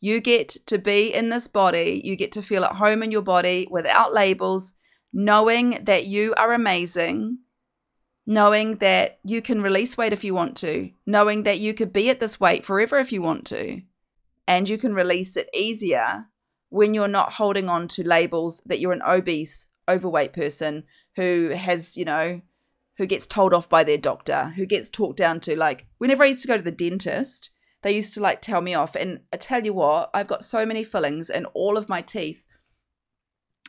You 0.00 0.20
get 0.20 0.50
to 0.66 0.78
be 0.78 1.12
in 1.12 1.30
this 1.30 1.48
body, 1.48 2.02
you 2.04 2.16
get 2.16 2.32
to 2.32 2.42
feel 2.42 2.64
at 2.64 2.76
home 2.76 3.02
in 3.02 3.10
your 3.10 3.22
body 3.22 3.66
without 3.70 4.12
labels, 4.12 4.74
knowing 5.12 5.84
that 5.84 6.06
you 6.06 6.34
are 6.36 6.52
amazing, 6.52 7.38
knowing 8.26 8.76
that 8.76 9.18
you 9.24 9.40
can 9.40 9.62
release 9.62 9.96
weight 9.96 10.12
if 10.12 10.24
you 10.24 10.34
want 10.34 10.56
to, 10.56 10.90
knowing 11.06 11.44
that 11.44 11.60
you 11.60 11.72
could 11.72 11.92
be 11.92 12.10
at 12.10 12.20
this 12.20 12.40
weight 12.40 12.64
forever 12.64 12.98
if 12.98 13.12
you 13.12 13.22
want 13.22 13.46
to, 13.46 13.80
and 14.48 14.68
you 14.68 14.76
can 14.76 14.94
release 14.94 15.36
it 15.36 15.48
easier 15.54 16.26
when 16.68 16.92
you're 16.92 17.08
not 17.08 17.34
holding 17.34 17.68
on 17.68 17.86
to 17.88 18.06
labels 18.06 18.62
that 18.66 18.80
you're 18.80 18.92
an 18.92 19.02
obese, 19.02 19.66
overweight 19.88 20.32
person 20.32 20.84
who 21.14 21.50
has, 21.50 21.96
you 21.96 22.04
know, 22.04 22.40
who 22.98 23.06
gets 23.06 23.26
told 23.26 23.54
off 23.54 23.68
by 23.68 23.84
their 23.84 23.98
doctor, 23.98 24.52
who 24.56 24.66
gets 24.66 24.90
talked 24.90 25.16
down 25.16 25.38
to. 25.40 25.56
Like, 25.56 25.86
whenever 25.98 26.24
I 26.24 26.28
used 26.28 26.42
to 26.42 26.48
go 26.48 26.56
to 26.56 26.62
the 26.62 26.72
dentist, 26.72 27.50
they 27.82 27.94
used 27.94 28.14
to 28.14 28.20
like 28.20 28.42
tell 28.42 28.60
me 28.60 28.74
off. 28.74 28.96
And 28.96 29.20
I 29.32 29.36
tell 29.36 29.64
you 29.64 29.74
what, 29.74 30.10
I've 30.12 30.28
got 30.28 30.42
so 30.42 30.66
many 30.66 30.82
fillings 30.82 31.30
in 31.30 31.44
all 31.46 31.76
of 31.76 31.88
my 31.88 32.00
teeth. 32.00 32.44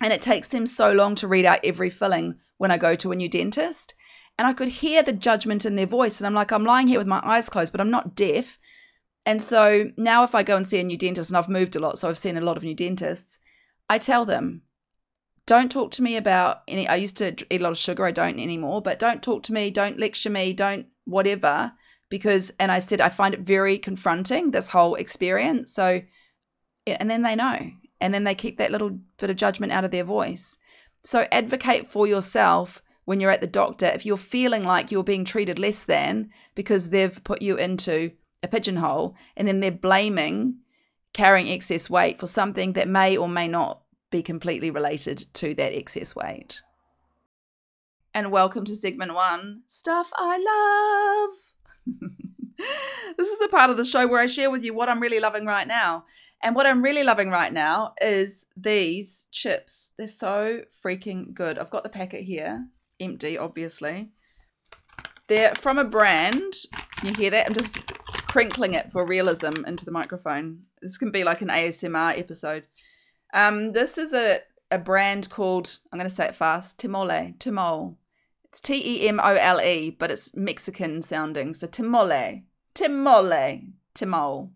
And 0.02 0.14
it 0.14 0.22
takes 0.22 0.48
them 0.48 0.66
so 0.66 0.92
long 0.92 1.16
to 1.16 1.28
read 1.28 1.46
out 1.46 1.60
every 1.64 1.90
filling 1.90 2.40
when 2.58 2.72
I 2.72 2.78
go 2.78 2.96
to 2.96 3.12
a 3.12 3.16
new 3.16 3.30
dentist. 3.30 3.94
And 4.38 4.48
I 4.48 4.54
could 4.54 4.68
hear 4.68 5.02
the 5.02 5.14
judgment 5.14 5.66
in 5.66 5.76
their 5.76 5.88
voice. 5.88 6.20
And 6.20 6.28
I'm 6.28 6.34
like, 6.34 6.52
I'm 6.52 6.66
lying 6.66 6.88
here 6.88 7.00
with 7.00 7.08
my 7.08 7.22
eyes 7.24 7.50
closed, 7.50 7.72
but 7.72 7.82
I'm 7.82 7.90
not 7.90 8.16
deaf. 8.16 8.58
And 9.26 9.42
so 9.42 9.92
now, 9.98 10.24
if 10.24 10.34
I 10.34 10.44
go 10.44 10.56
and 10.56 10.66
see 10.66 10.80
a 10.80 10.84
new 10.84 10.98
dentist, 10.98 11.30
and 11.30 11.38
I've 11.38 11.50
moved 11.50 11.76
a 11.76 11.80
lot, 11.80 12.00
so 12.00 12.08
I've 12.08 12.18
seen 12.18 12.38
a 12.38 12.42
lot 12.42 12.56
of 12.56 12.64
new 12.64 12.76
dentists, 12.76 13.40
I 13.90 13.98
tell 13.98 14.26
them, 14.26 14.62
don't 15.46 15.72
talk 15.72 15.92
to 15.92 16.04
me 16.04 16.16
about 16.16 16.62
any. 16.68 16.88
I 16.88 16.96
used 16.96 17.18
to 17.18 17.36
eat 17.50 17.62
a 17.62 17.64
lot 17.64 17.72
of 17.72 17.78
sugar, 17.78 18.06
I 18.06 18.12
don't 18.12 18.40
anymore, 18.40 18.82
but 18.82 19.00
don't 19.00 19.24
talk 19.24 19.44
to 19.44 19.54
me, 19.54 19.70
don't 19.70 20.00
lecture 20.00 20.30
me, 20.30 20.54
don't 20.54 20.88
whatever, 21.06 21.74
because, 22.10 22.54
and 22.60 22.72
I 22.72 22.80
said, 22.80 23.02
I 23.02 23.10
find 23.10 23.34
it 23.34 23.42
very 23.42 23.78
confronting, 23.78 24.52
this 24.52 24.70
whole 24.70 24.96
experience. 24.96 25.74
So, 25.74 26.02
and 26.86 27.10
then 27.10 27.22
they 27.22 27.36
know, 27.36 27.72
and 28.00 28.14
then 28.14 28.24
they 28.24 28.36
keep 28.36 28.58
that 28.58 28.72
little 28.72 29.00
bit 29.18 29.30
of 29.30 29.36
judgment 29.36 29.74
out 29.74 29.84
of 29.84 29.92
their 29.92 30.04
voice. 30.04 30.58
So, 31.04 31.28
advocate 31.32 31.90
for 31.90 32.08
yourself 32.08 32.82
when 33.08 33.22
you're 33.22 33.32
at 33.32 33.40
the 33.40 33.48
doctor 33.48 33.86
if 33.86 34.06
you're 34.06 34.18
feeling 34.18 34.66
like 34.66 34.92
you're 34.92 35.02
being 35.02 35.24
treated 35.24 35.58
less 35.58 35.86
than 35.86 36.30
because 36.56 36.90
they've 36.90 37.24
put 37.24 37.42
you 37.42 37.56
into 37.56 38.12
a 38.44 38.50
pigeonhole 38.50 39.16
and 39.38 39.48
then 39.48 39.62
they're 39.62 39.72
blaming 39.72 40.58
carrying 41.14 41.48
excess 41.48 41.90
weight 41.90 42.20
for 42.20 42.28
something 42.28 42.74
that 42.74 42.88
may 42.88 43.16
or 43.16 43.30
may 43.30 43.48
not 43.48 43.82
be 44.12 44.22
completely 44.22 44.70
related 44.70 45.26
to 45.34 45.54
that 45.56 45.74
excess 45.74 46.16
weight. 46.16 46.62
And 48.14 48.32
welcome 48.32 48.66
to 48.66 48.76
segment 48.76 49.14
one 49.14 49.64
Stuff 49.68 50.12
I 50.16 51.32
Love. 51.88 52.00
this 53.18 53.30
is 53.30 53.40
the 53.40 53.50
part 53.50 53.70
of 53.70 53.78
the 53.78 53.84
show 53.84 54.06
where 54.06 54.22
I 54.22 54.28
share 54.28 54.52
with 54.52 54.64
you 54.64 54.74
what 54.74 54.90
I'm 54.90 55.00
really 55.00 55.20
loving 55.20 55.46
right 55.46 55.68
now. 55.68 56.06
And 56.44 56.56
what 56.56 56.68
I'm 56.68 56.84
really 56.84 57.04
loving 57.04 57.30
right 57.30 57.52
now 57.52 57.94
is 58.00 58.46
these 58.56 59.28
chips. 59.32 59.94
They're 59.98 60.08
so 60.08 60.62
freaking 60.84 61.34
good. 61.34 61.58
I've 61.58 61.72
got 61.72 61.84
the 61.84 61.90
packet 61.90 62.24
here, 62.24 62.68
empty, 63.00 63.38
obviously. 63.38 64.10
They're 65.28 65.56
from 65.56 65.78
a 65.78 65.84
brand. 65.84 66.54
Can 66.98 67.10
you 67.10 67.16
hear 67.16 67.32
that? 67.32 67.48
I'm 67.48 67.54
just 67.54 67.86
crinkling 68.28 68.74
it 68.74 68.92
for 68.92 69.06
realism 69.06 69.66
into 69.66 69.86
the 69.86 69.92
microphone. 69.92 70.64
This 70.82 70.98
can 70.98 71.12
be 71.12 71.24
like 71.24 71.42
an 71.42 71.50
ASMR 71.50 72.18
episode. 72.18 72.66
Um, 73.34 73.74
this 73.74 73.98
is 73.98 74.14
a, 74.14 74.40
a 74.72 74.78
brand 74.78 75.30
called, 75.30 75.80
I'm 75.92 76.00
going 76.00 76.10
to 76.10 76.16
say 76.16 76.28
it 76.28 76.36
fast, 76.36 76.80
Temole. 76.80 77.38
Temole. 77.40 77.96
It's 78.46 78.62
T 78.62 79.04
E 79.04 79.10
M 79.10 79.20
O 79.20 79.36
L 79.36 79.60
E, 79.60 79.90
but 79.90 80.12
it's 80.12 80.36
Mexican 80.36 81.02
sounding. 81.02 81.54
So 81.54 81.68
Temole. 81.68 82.44
Temole. 82.74 83.74
Timol. 83.94 84.52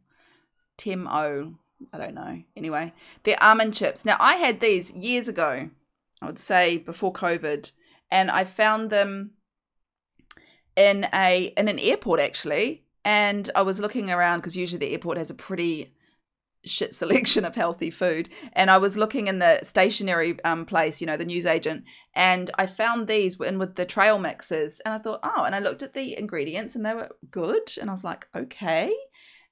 Tim 0.77 1.07
O. 1.07 1.55
I 1.91 1.97
don't 1.97 2.13
know. 2.13 2.41
Anyway, 2.55 2.93
they're 3.23 3.41
almond 3.41 3.73
chips. 3.73 4.05
Now, 4.05 4.15
I 4.19 4.35
had 4.35 4.61
these 4.61 4.91
years 4.93 5.27
ago, 5.27 5.69
I 6.21 6.25
would 6.25 6.39
say 6.39 6.77
before 6.77 7.11
COVID, 7.11 7.71
and 8.11 8.29
I 8.29 8.43
found 8.43 8.89
them 8.89 9.31
in 10.75 11.07
a 11.13 11.53
in 11.57 11.67
an 11.67 11.79
airport 11.79 12.19
actually 12.19 12.83
and 13.03 13.49
I 13.55 13.61
was 13.63 13.79
looking 13.79 14.11
around 14.11 14.39
because 14.39 14.55
usually 14.55 14.79
the 14.79 14.91
airport 14.91 15.17
has 15.17 15.29
a 15.29 15.35
pretty 15.35 15.93
shit 16.63 16.93
selection 16.93 17.45
of 17.45 17.55
healthy 17.55 17.89
food. 17.89 18.29
And 18.53 18.69
I 18.69 18.77
was 18.77 18.97
looking 18.97 19.27
in 19.27 19.39
the 19.39 19.59
stationery 19.63 20.37
um, 20.43 20.65
place, 20.65 21.01
you 21.01 21.07
know, 21.07 21.17
the 21.17 21.25
newsagent, 21.25 21.85
and 22.13 22.51
I 22.55 22.67
found 22.67 23.07
these 23.07 23.39
in 23.39 23.59
with 23.59 23.75
the 23.75 23.85
trail 23.85 24.19
mixes. 24.19 24.79
And 24.85 24.93
I 24.93 24.97
thought, 24.97 25.21
oh, 25.23 25.43
and 25.43 25.55
I 25.55 25.59
looked 25.59 25.83
at 25.83 25.93
the 25.93 26.17
ingredients 26.17 26.75
and 26.75 26.85
they 26.85 26.93
were 26.93 27.09
good. 27.29 27.71
And 27.79 27.89
I 27.89 27.93
was 27.93 28.03
like, 28.03 28.27
okay. 28.35 28.93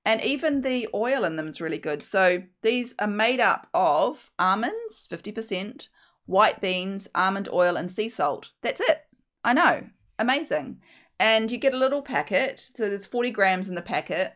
And 0.06 0.24
even 0.24 0.62
the 0.62 0.88
oil 0.94 1.24
in 1.24 1.36
them 1.36 1.48
is 1.48 1.62
really 1.62 1.78
good. 1.78 2.04
So 2.04 2.44
these 2.62 2.96
are 3.00 3.08
made 3.08 3.40
up 3.40 3.68
of 3.74 4.32
almonds, 4.40 5.08
50%, 5.12 5.90
white 6.30 6.62
beans, 6.62 7.08
almond 7.14 7.50
oil, 7.52 7.76
and 7.76 7.92
sea 7.92 8.08
salt. 8.08 8.52
That's 8.62 8.82
it. 8.82 9.02
I 9.44 9.54
know. 9.54 9.88
Amazing 10.18 10.80
and 11.20 11.52
you 11.52 11.58
get 11.58 11.74
a 11.74 11.78
little 11.78 12.02
packet. 12.02 12.60
So 12.60 12.88
there's 12.88 13.06
40 13.06 13.32
grams 13.32 13.68
in 13.68 13.76
the 13.76 13.82
packet. 13.82 14.34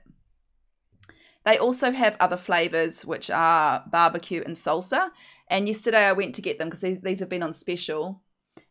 They 1.46 1.58
also 1.58 1.92
have 1.92 2.18
other 2.20 2.38
flavors, 2.38 3.06
which 3.06 3.30
are 3.30 3.84
barbecue 3.90 4.44
and 4.46 4.56
salsa. 4.56 5.10
And 5.48 5.68
yesterday 5.68 6.06
I 6.06 6.14
went 6.14 6.36
to 6.36 6.42
get 6.42 6.60
them 6.60 6.70
because 6.70 7.00
these 7.02 7.20
have 7.20 7.30
been 7.30 7.44
on 7.44 7.54
special. 7.54 8.22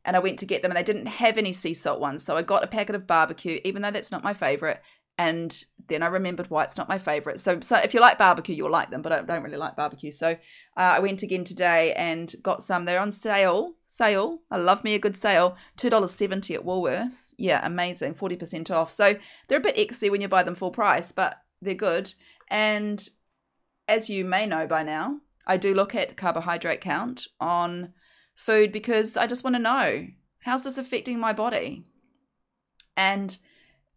And 0.04 0.16
I 0.16 0.20
went 0.20 0.38
to 0.40 0.46
get 0.46 0.62
them 0.62 0.70
and 0.70 0.76
they 0.76 0.82
didn't 0.82 1.06
have 1.06 1.38
any 1.38 1.52
sea 1.52 1.74
salt 1.74 2.00
ones. 2.00 2.24
So 2.24 2.36
I 2.36 2.42
got 2.42 2.64
a 2.64 2.68
packet 2.68 2.94
of 2.94 3.06
barbecue, 3.06 3.60
even 3.64 3.82
though 3.82 3.90
that's 3.90 4.12
not 4.12 4.24
my 4.24 4.34
favorite. 4.34 4.80
And 5.22 5.64
then 5.86 6.02
I 6.02 6.06
remembered 6.06 6.50
why 6.50 6.64
it's 6.64 6.76
not 6.76 6.88
my 6.88 6.98
favorite. 6.98 7.38
So, 7.38 7.60
so 7.60 7.76
if 7.76 7.94
you 7.94 8.00
like 8.00 8.18
barbecue, 8.18 8.56
you'll 8.56 8.72
like 8.72 8.90
them, 8.90 9.02
but 9.02 9.12
I 9.12 9.22
don't 9.22 9.44
really 9.44 9.56
like 9.56 9.76
barbecue. 9.76 10.10
So 10.10 10.30
uh, 10.30 10.36
I 10.76 10.98
went 10.98 11.22
again 11.22 11.44
today 11.44 11.92
and 11.94 12.34
got 12.42 12.60
some. 12.60 12.84
They're 12.84 13.00
on 13.00 13.12
sale. 13.12 13.74
Sale. 13.86 14.40
I 14.50 14.56
love 14.58 14.82
me 14.82 14.94
a 14.94 14.98
good 14.98 15.16
sale. 15.16 15.56
$2.70 15.76 16.56
at 16.56 16.64
Woolworths. 16.64 17.34
Yeah, 17.38 17.64
amazing. 17.64 18.14
40% 18.14 18.68
off. 18.72 18.90
So 18.90 19.14
they're 19.46 19.58
a 19.58 19.60
bit 19.60 19.76
exy 19.76 20.10
when 20.10 20.20
you 20.20 20.26
buy 20.26 20.42
them 20.42 20.56
full 20.56 20.72
price, 20.72 21.12
but 21.12 21.36
they're 21.60 21.74
good. 21.74 22.12
And 22.48 23.08
as 23.86 24.10
you 24.10 24.24
may 24.24 24.44
know 24.44 24.66
by 24.66 24.82
now, 24.82 25.20
I 25.46 25.56
do 25.56 25.72
look 25.72 25.94
at 25.94 26.16
carbohydrate 26.16 26.80
count 26.80 27.28
on 27.40 27.92
food 28.34 28.72
because 28.72 29.16
I 29.16 29.28
just 29.28 29.44
want 29.44 29.54
to 29.54 29.62
know 29.62 30.08
how's 30.40 30.64
this 30.64 30.78
affecting 30.78 31.20
my 31.20 31.32
body? 31.32 31.84
And 32.96 33.38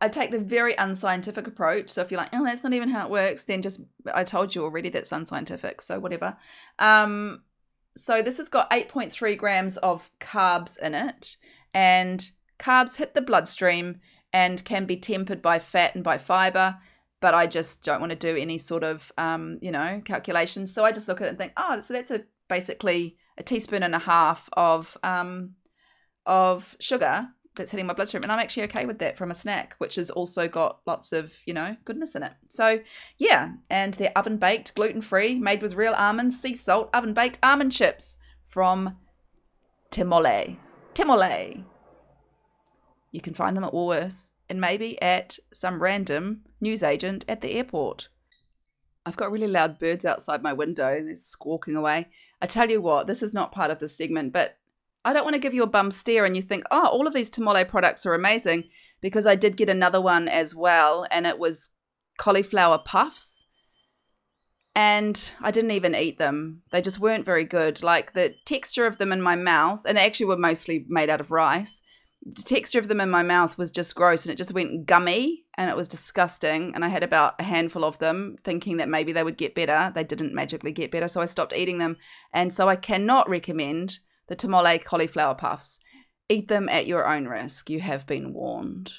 I 0.02 0.10
take 0.10 0.32
the 0.32 0.40
very 0.40 0.76
unscientific 0.76 1.48
approach. 1.48 1.90
So 1.90 2.02
if 2.02 2.12
you're 2.12 2.20
like, 2.20 2.34
oh, 2.34 2.44
that's 2.44 2.64
not 2.64 2.74
even 2.74 2.90
how 2.90 3.06
it 3.06 3.12
works, 3.12 3.46
then 3.46 3.62
just 3.62 3.82
I 4.14 4.24
told 4.24 4.54
you 4.54 4.64
already 4.64 4.90
that's 4.90 5.12
unscientific. 5.12 5.82
So 5.82 6.00
whatever. 6.00 6.38
Um, 6.80 7.44
so 7.96 8.22
this 8.22 8.38
has 8.38 8.50
got 8.50 8.70
8.3 8.72 9.38
grams 9.38 9.78
of 9.78 10.10
carbs 10.20 10.78
in 10.80 10.94
it, 10.94 11.38
and 11.74 12.30
carbs 12.60 12.98
hit 12.98 13.14
the 13.14 13.22
bloodstream 13.22 14.02
and 14.34 14.64
can 14.66 14.86
be 14.86 14.98
tempered 14.98 15.42
by 15.42 15.60
fat 15.60 15.96
and 15.96 16.04
by 16.04 16.18
fiber. 16.18 16.78
But 17.22 17.34
I 17.34 17.48
just 17.48 17.84
don't 17.84 18.02
want 18.02 18.12
to 18.12 18.18
do 18.18 18.36
any 18.36 18.58
sort 18.58 18.84
of, 18.84 19.12
um, 19.18 19.60
you 19.62 19.72
know, 19.72 20.02
calculations. 20.04 20.74
So 20.74 20.84
I 20.84 20.92
just 20.92 21.08
look 21.08 21.22
at 21.22 21.28
it 21.28 21.30
and 21.30 21.38
think, 21.38 21.54
oh, 21.56 21.80
so 21.80 21.94
that's 21.94 22.12
a 22.12 22.26
basically 22.50 23.18
a 23.38 23.44
teaspoon 23.44 23.82
and 23.82 23.96
a 23.96 24.00
half 24.00 24.50
of 24.54 24.98
um, 25.04 25.56
of 26.26 26.76
sugar 26.80 27.30
that's 27.56 27.72
hitting 27.72 27.86
my 27.86 27.94
bloodstream 27.94 28.24
and 28.24 28.32
i'm 28.32 28.40
actually 28.40 28.64
okay 28.64 28.86
with 28.86 29.00
that 29.00 29.18
from 29.18 29.32
a 29.32 29.36
snack 29.36 29.76
which 29.78 29.96
has 29.96 30.10
also 30.10 30.48
got 30.48 30.80
lots 30.86 31.12
of 31.12 31.38
you 31.46 31.54
know 31.54 31.76
goodness 31.86 32.16
in 32.16 32.24
it 32.24 32.34
so 32.50 32.80
yeah 33.18 33.54
and 33.70 33.96
they're 33.96 34.18
oven 34.18 34.38
baked 34.38 34.74
gluten 34.76 35.02
free 35.02 35.36
made 35.36 35.62
with 35.62 35.76
real 35.76 35.94
almonds 35.94 36.40
sea 36.40 36.56
salt 36.56 36.90
oven 36.94 37.14
baked 37.14 37.40
almond 37.44 37.72
chips 37.72 38.18
from 38.48 38.98
timole 39.92 40.58
timole 40.94 41.64
You 43.12 43.22
can 43.22 43.34
find 43.34 43.56
them 43.56 43.64
at 43.64 43.74
Woolworths 43.74 44.32
and 44.50 44.62
maybe 44.62 45.02
at 45.02 45.38
some 45.54 45.82
random 45.82 46.42
newsagent 46.62 47.26
at 47.28 47.42
the 47.42 47.52
airport. 47.52 48.10
I've 49.06 49.18
got 49.18 49.32
really 49.32 49.48
loud 49.48 49.78
birds 49.78 50.06
outside 50.06 50.42
my 50.42 50.54
window. 50.54 51.02
They're 51.04 51.16
squawking 51.16 51.76
away. 51.76 52.08
I 52.42 52.48
tell 52.48 52.70
you 52.70 52.82
what, 52.82 53.08
this 53.08 53.22
is 53.22 53.34
not 53.34 53.52
part 53.52 53.72
of 53.72 53.80
this 53.80 53.96
segment, 53.96 54.34
but 54.34 54.58
I 55.06 55.14
don't 55.14 55.24
want 55.24 55.36
to 55.36 55.40
give 55.40 55.54
you 55.54 55.62
a 55.62 55.68
bum 55.68 55.92
steer 55.92 56.26
and 56.26 56.36
you 56.36 56.42
think, 56.42 56.64
oh, 56.72 56.88
all 56.88 57.06
of 57.06 57.14
these 57.14 57.30
Temole 57.30 57.68
products 57.68 58.08
are 58.08 58.16
amazing 58.16 58.64
because 59.02 59.28
I 59.28 59.36
did 59.36 59.56
get 59.56 59.70
another 59.70 60.02
one 60.02 60.28
as 60.28 60.56
well 60.56 61.06
and 61.12 61.28
it 61.28 61.38
was 61.38 61.70
cauliflower 62.18 62.80
puffs. 62.80 63.46
And 64.74 65.34
I 65.40 65.52
didn't 65.52 65.72
even 65.72 65.96
eat 65.96 66.18
them. 66.18 66.64
They 66.72 66.82
just 66.82 67.00
weren't 67.00 67.24
very 67.24 67.46
good. 67.46 67.84
Like 67.84 68.14
the 68.14 68.34
texture 68.46 68.86
of 68.86 68.98
them 68.98 69.14
in 69.14 69.22
my 69.22 69.38
mouth, 69.38 69.84
and 69.86 69.96
they 69.96 70.06
actually 70.06 70.26
were 70.26 70.38
mostly 70.38 70.86
made 70.90 71.10
out 71.10 71.22
of 71.22 71.32
rice. 71.32 71.82
The 72.26 72.42
texture 72.42 72.80
of 72.80 72.88
them 72.88 73.00
in 73.00 73.10
my 73.10 73.24
mouth 73.24 73.58
was 73.58 73.72
just 73.72 73.96
gross 73.96 74.26
and 74.26 74.34
it 74.34 74.38
just 74.38 74.54
went 74.54 74.88
gummy 74.88 75.46
and 75.58 75.70
it 75.70 75.78
was 75.78 75.88
disgusting. 75.88 76.74
And 76.74 76.84
I 76.84 76.88
had 76.88 77.04
about 77.04 77.36
a 77.40 77.44
handful 77.44 77.86
of 77.86 78.00
them 78.00 78.36
thinking 78.44 78.78
that 78.78 78.90
maybe 78.90 79.12
they 79.12 79.24
would 79.24 79.38
get 79.38 79.54
better. 79.54 79.92
They 79.94 80.04
didn't 80.04 80.34
magically 80.34 80.72
get 80.72 80.92
better. 80.92 81.08
So 81.08 81.22
I 81.22 81.26
stopped 81.26 81.54
eating 81.56 81.78
them. 81.78 81.98
And 82.34 82.52
so 82.52 82.68
I 82.68 82.76
cannot 82.76 83.30
recommend 83.30 84.00
the 84.28 84.36
tamale 84.36 84.80
cauliflower 84.80 85.36
puffs. 85.36 85.80
Eat 86.28 86.48
them 86.48 86.68
at 86.70 86.88
your 86.88 87.08
own 87.08 87.28
risk. 87.28 87.70
You 87.70 87.82
have 87.82 88.08
been 88.08 88.34
warned. 88.34 88.92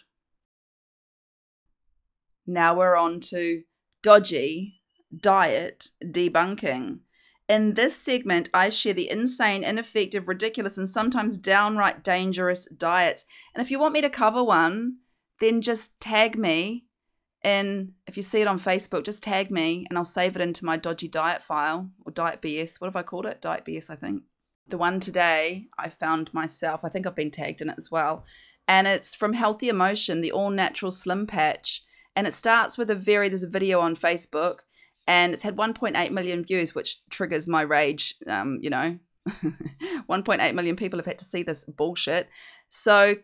Now 2.47 2.77
we're 2.77 2.97
on 2.97 3.21
to 3.31 3.63
dodgy 4.03 4.81
diet 5.17 5.91
debunking. 6.05 7.01
In 7.49 7.75
this 7.75 7.97
segment, 7.97 8.51
I 8.53 8.69
share 8.69 8.93
the 8.93 9.11
insane, 9.11 9.63
ineffective, 9.63 10.29
ridiculous, 10.29 10.77
and 10.79 10.89
sometimes 10.89 11.37
downright 11.37 12.03
dangerous 12.03 12.69
diets. 12.71 13.25
And 13.55 13.63
if 13.63 13.71
you 13.71 13.79
want 13.79 13.95
me 13.95 14.01
to 14.01 14.11
cover 14.11 14.43
one, 14.43 14.99
then 15.41 15.61
just 15.63 16.01
tag 16.01 16.39
me 16.39 16.87
And 17.47 17.93
if 18.09 18.17
you 18.17 18.25
see 18.25 18.41
it 18.41 18.49
on 18.49 18.59
Facebook, 18.59 19.05
just 19.05 19.23
tag 19.23 19.53
me 19.53 19.87
and 19.89 19.97
I'll 19.97 20.05
save 20.05 20.35
it 20.35 20.43
into 20.43 20.65
my 20.65 20.77
dodgy 20.77 21.07
diet 21.07 21.45
file 21.45 21.91
or 22.05 22.11
diet 22.11 22.43
BS. 22.43 22.81
What 22.81 22.89
have 22.89 22.97
I 22.97 23.05
called 23.05 23.25
it? 23.25 23.41
Diet 23.41 23.65
BS, 23.65 23.89
I 23.89 23.95
think. 23.95 24.25
The 24.69 24.79
one 24.79 25.01
today 25.01 25.69
I 25.79 25.89
found 25.89 26.35
myself, 26.35 26.81
I 26.85 26.89
think 26.89 27.07
I've 27.07 27.15
been 27.15 27.31
tagged 27.31 27.63
in 27.63 27.71
it 27.71 27.77
as 27.79 27.91
well. 27.91 28.25
And 28.69 28.87
it's 28.87 29.15
from 29.15 29.33
Healthy 29.33 29.69
Emotion, 29.69 30.21
the 30.21 30.33
all 30.33 30.51
natural 30.51 30.91
slim 30.91 31.27
patch. 31.27 31.83
And 32.17 32.27
it 32.27 32.35
starts 32.35 32.77
with 32.77 32.91
a 32.91 32.95
very, 32.95 33.29
there's 33.29 33.43
a 33.43 33.49
video 33.49 33.81
on 33.81 33.95
Facebook 33.95 34.61
and 35.07 35.33
it's 35.33 35.43
had 35.43 35.57
1.8 35.57 36.11
million 36.11 36.45
views, 36.45 36.75
which 36.75 37.07
triggers 37.09 37.47
my 37.47 37.63
rage. 37.63 38.15
Um, 38.27 38.59
you 38.61 38.71
know, 38.71 38.99
1.8 39.29 40.55
million 40.55 40.77
people 40.77 40.99
have 40.99 41.07
had 41.07 41.19
to 41.19 41.25
see 41.25 41.43
this 41.43 41.65
bullshit. 41.65 42.29
So 42.69 43.17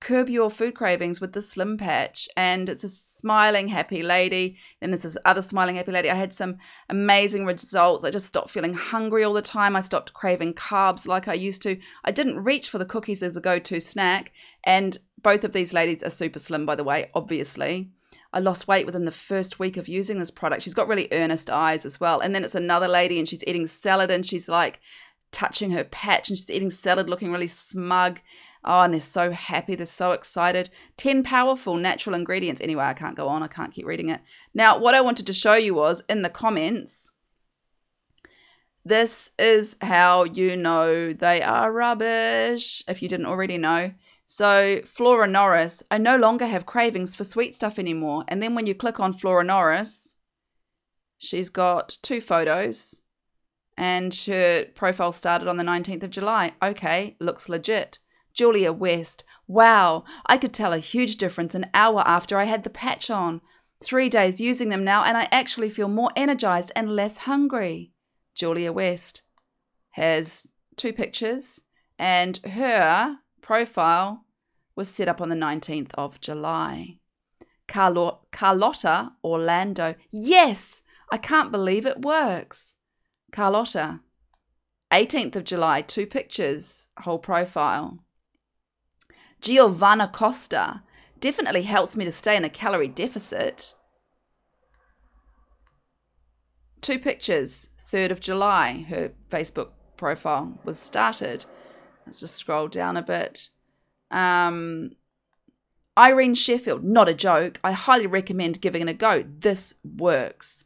curb 0.00 0.28
your 0.28 0.50
food 0.50 0.74
cravings 0.74 1.20
with 1.20 1.32
the 1.32 1.42
slim 1.42 1.76
patch. 1.76 2.28
And 2.36 2.68
it's 2.68 2.84
a 2.84 2.88
smiling 2.88 3.68
happy 3.68 4.02
lady. 4.02 4.56
And 4.80 4.92
there's 4.92 5.02
this 5.02 5.18
other 5.24 5.42
smiling 5.42 5.76
happy 5.76 5.92
lady. 5.92 6.10
I 6.10 6.14
had 6.14 6.32
some 6.32 6.58
amazing 6.88 7.46
results. 7.46 8.04
I 8.04 8.10
just 8.10 8.26
stopped 8.26 8.50
feeling 8.50 8.74
hungry 8.74 9.24
all 9.24 9.34
the 9.34 9.42
time. 9.42 9.76
I 9.76 9.80
stopped 9.80 10.14
craving 10.14 10.54
carbs 10.54 11.06
like 11.06 11.28
i 11.28 11.34
used 11.34 11.62
to. 11.62 11.78
I 12.04 12.10
didn't 12.10 12.44
reach 12.44 12.68
for 12.68 12.78
the 12.78 12.86
cookies 12.86 13.22
as 13.22 13.36
a 13.36 13.40
go-to 13.40 13.80
snack. 13.80 14.32
And 14.64 14.98
both 15.22 15.44
of 15.44 15.52
these 15.52 15.72
ladies 15.72 16.02
are 16.02 16.10
super 16.10 16.38
slim 16.38 16.64
by 16.64 16.74
the 16.74 16.84
way 16.84 17.10
obviously. 17.14 17.90
I 18.32 18.40
lost 18.40 18.68
weight 18.68 18.84
within 18.84 19.06
the 19.06 19.10
first 19.10 19.58
week 19.58 19.78
of 19.78 19.88
using 19.88 20.18
this 20.18 20.30
product. 20.30 20.62
She's 20.62 20.74
got 20.74 20.86
really 20.86 21.08
earnest 21.12 21.48
eyes 21.48 21.86
as 21.86 21.98
well. 21.98 22.20
And 22.20 22.34
then 22.34 22.44
it's 22.44 22.54
another 22.54 22.88
lady 22.88 23.18
and 23.18 23.26
she's 23.26 23.44
eating 23.46 23.66
salad 23.66 24.10
and 24.10 24.24
she's 24.24 24.48
like 24.48 24.80
touching 25.32 25.70
her 25.72 25.84
patch 25.84 26.28
and 26.28 26.38
she's 26.38 26.50
eating 26.50 26.70
salad 26.70 27.08
looking 27.08 27.32
really 27.32 27.46
smug. 27.46 28.20
Oh, 28.64 28.80
and 28.80 28.92
they're 28.92 29.00
so 29.00 29.30
happy. 29.30 29.74
They're 29.74 29.86
so 29.86 30.12
excited. 30.12 30.70
10 30.96 31.22
powerful 31.22 31.76
natural 31.76 32.14
ingredients. 32.14 32.60
Anyway, 32.60 32.84
I 32.84 32.94
can't 32.94 33.16
go 33.16 33.28
on. 33.28 33.42
I 33.42 33.48
can't 33.48 33.72
keep 33.72 33.86
reading 33.86 34.08
it. 34.08 34.20
Now, 34.52 34.78
what 34.78 34.94
I 34.94 35.00
wanted 35.00 35.26
to 35.26 35.32
show 35.32 35.54
you 35.54 35.74
was 35.74 36.02
in 36.08 36.22
the 36.22 36.28
comments, 36.28 37.12
this 38.84 39.32
is 39.38 39.76
how 39.80 40.24
you 40.24 40.56
know 40.56 41.12
they 41.12 41.42
are 41.42 41.72
rubbish, 41.72 42.82
if 42.88 43.02
you 43.02 43.08
didn't 43.08 43.26
already 43.26 43.58
know. 43.58 43.92
So, 44.24 44.80
Flora 44.84 45.26
Norris, 45.26 45.82
I 45.90 45.98
no 45.98 46.16
longer 46.16 46.46
have 46.46 46.66
cravings 46.66 47.14
for 47.14 47.24
sweet 47.24 47.54
stuff 47.54 47.78
anymore. 47.78 48.24
And 48.28 48.42
then 48.42 48.54
when 48.54 48.66
you 48.66 48.74
click 48.74 49.00
on 49.00 49.12
Flora 49.12 49.44
Norris, 49.44 50.16
she's 51.16 51.48
got 51.48 51.96
two 52.02 52.20
photos 52.20 53.02
and 53.78 54.12
her 54.26 54.64
profile 54.74 55.12
started 55.12 55.46
on 55.46 55.56
the 55.56 55.62
19th 55.62 56.02
of 56.02 56.10
July. 56.10 56.50
Okay, 56.60 57.16
looks 57.20 57.48
legit. 57.48 58.00
Julia 58.34 58.72
West, 58.72 59.24
wow, 59.46 60.04
I 60.26 60.36
could 60.36 60.52
tell 60.52 60.72
a 60.72 60.78
huge 60.78 61.16
difference 61.16 61.54
an 61.54 61.66
hour 61.72 62.02
after 62.04 62.38
I 62.38 62.44
had 62.44 62.64
the 62.64 62.70
patch 62.70 63.08
on. 63.08 63.40
Three 63.80 64.08
days 64.08 64.40
using 64.40 64.68
them 64.68 64.82
now, 64.84 65.04
and 65.04 65.16
I 65.16 65.28
actually 65.30 65.70
feel 65.70 65.86
more 65.86 66.10
energized 66.16 66.72
and 66.74 66.96
less 66.96 67.18
hungry. 67.18 67.92
Julia 68.34 68.72
West 68.72 69.22
has 69.90 70.48
two 70.76 70.92
pictures, 70.92 71.60
and 71.98 72.38
her 72.38 73.18
profile 73.40 74.24
was 74.74 74.88
set 74.88 75.06
up 75.06 75.20
on 75.20 75.28
the 75.28 75.36
19th 75.36 75.92
of 75.94 76.20
July. 76.20 76.98
Carlo- 77.68 78.26
Carlotta 78.32 79.12
Orlando. 79.22 79.94
Yes, 80.10 80.82
I 81.12 81.18
can't 81.18 81.52
believe 81.52 81.86
it 81.86 82.02
works. 82.02 82.77
Carlotta. 83.32 84.00
18th 84.92 85.36
of 85.36 85.44
July, 85.44 85.82
two 85.82 86.06
pictures, 86.06 86.88
whole 87.00 87.18
profile. 87.18 87.98
Giovanna 89.40 90.08
Costa 90.08 90.82
definitely 91.20 91.62
helps 91.62 91.96
me 91.96 92.04
to 92.04 92.12
stay 92.12 92.36
in 92.36 92.44
a 92.44 92.50
calorie 92.50 92.88
deficit. 92.88 93.74
Two 96.80 96.98
pictures, 96.98 97.70
3rd 97.80 98.10
of 98.10 98.20
July, 98.20 98.86
her 98.88 99.12
Facebook 99.30 99.70
profile 99.96 100.58
was 100.64 100.78
started. 100.78 101.44
Let's 102.06 102.20
just 102.20 102.36
scroll 102.36 102.68
down 102.68 102.96
a 102.96 103.02
bit. 103.02 103.50
Um, 104.10 104.92
Irene 105.98 106.34
Sheffield, 106.34 106.84
not 106.84 107.08
a 107.08 107.14
joke. 107.14 107.60
I 107.62 107.72
highly 107.72 108.06
recommend 108.06 108.60
giving 108.60 108.82
it 108.82 108.88
a 108.88 108.94
go. 108.94 109.24
This 109.28 109.74
works. 109.84 110.64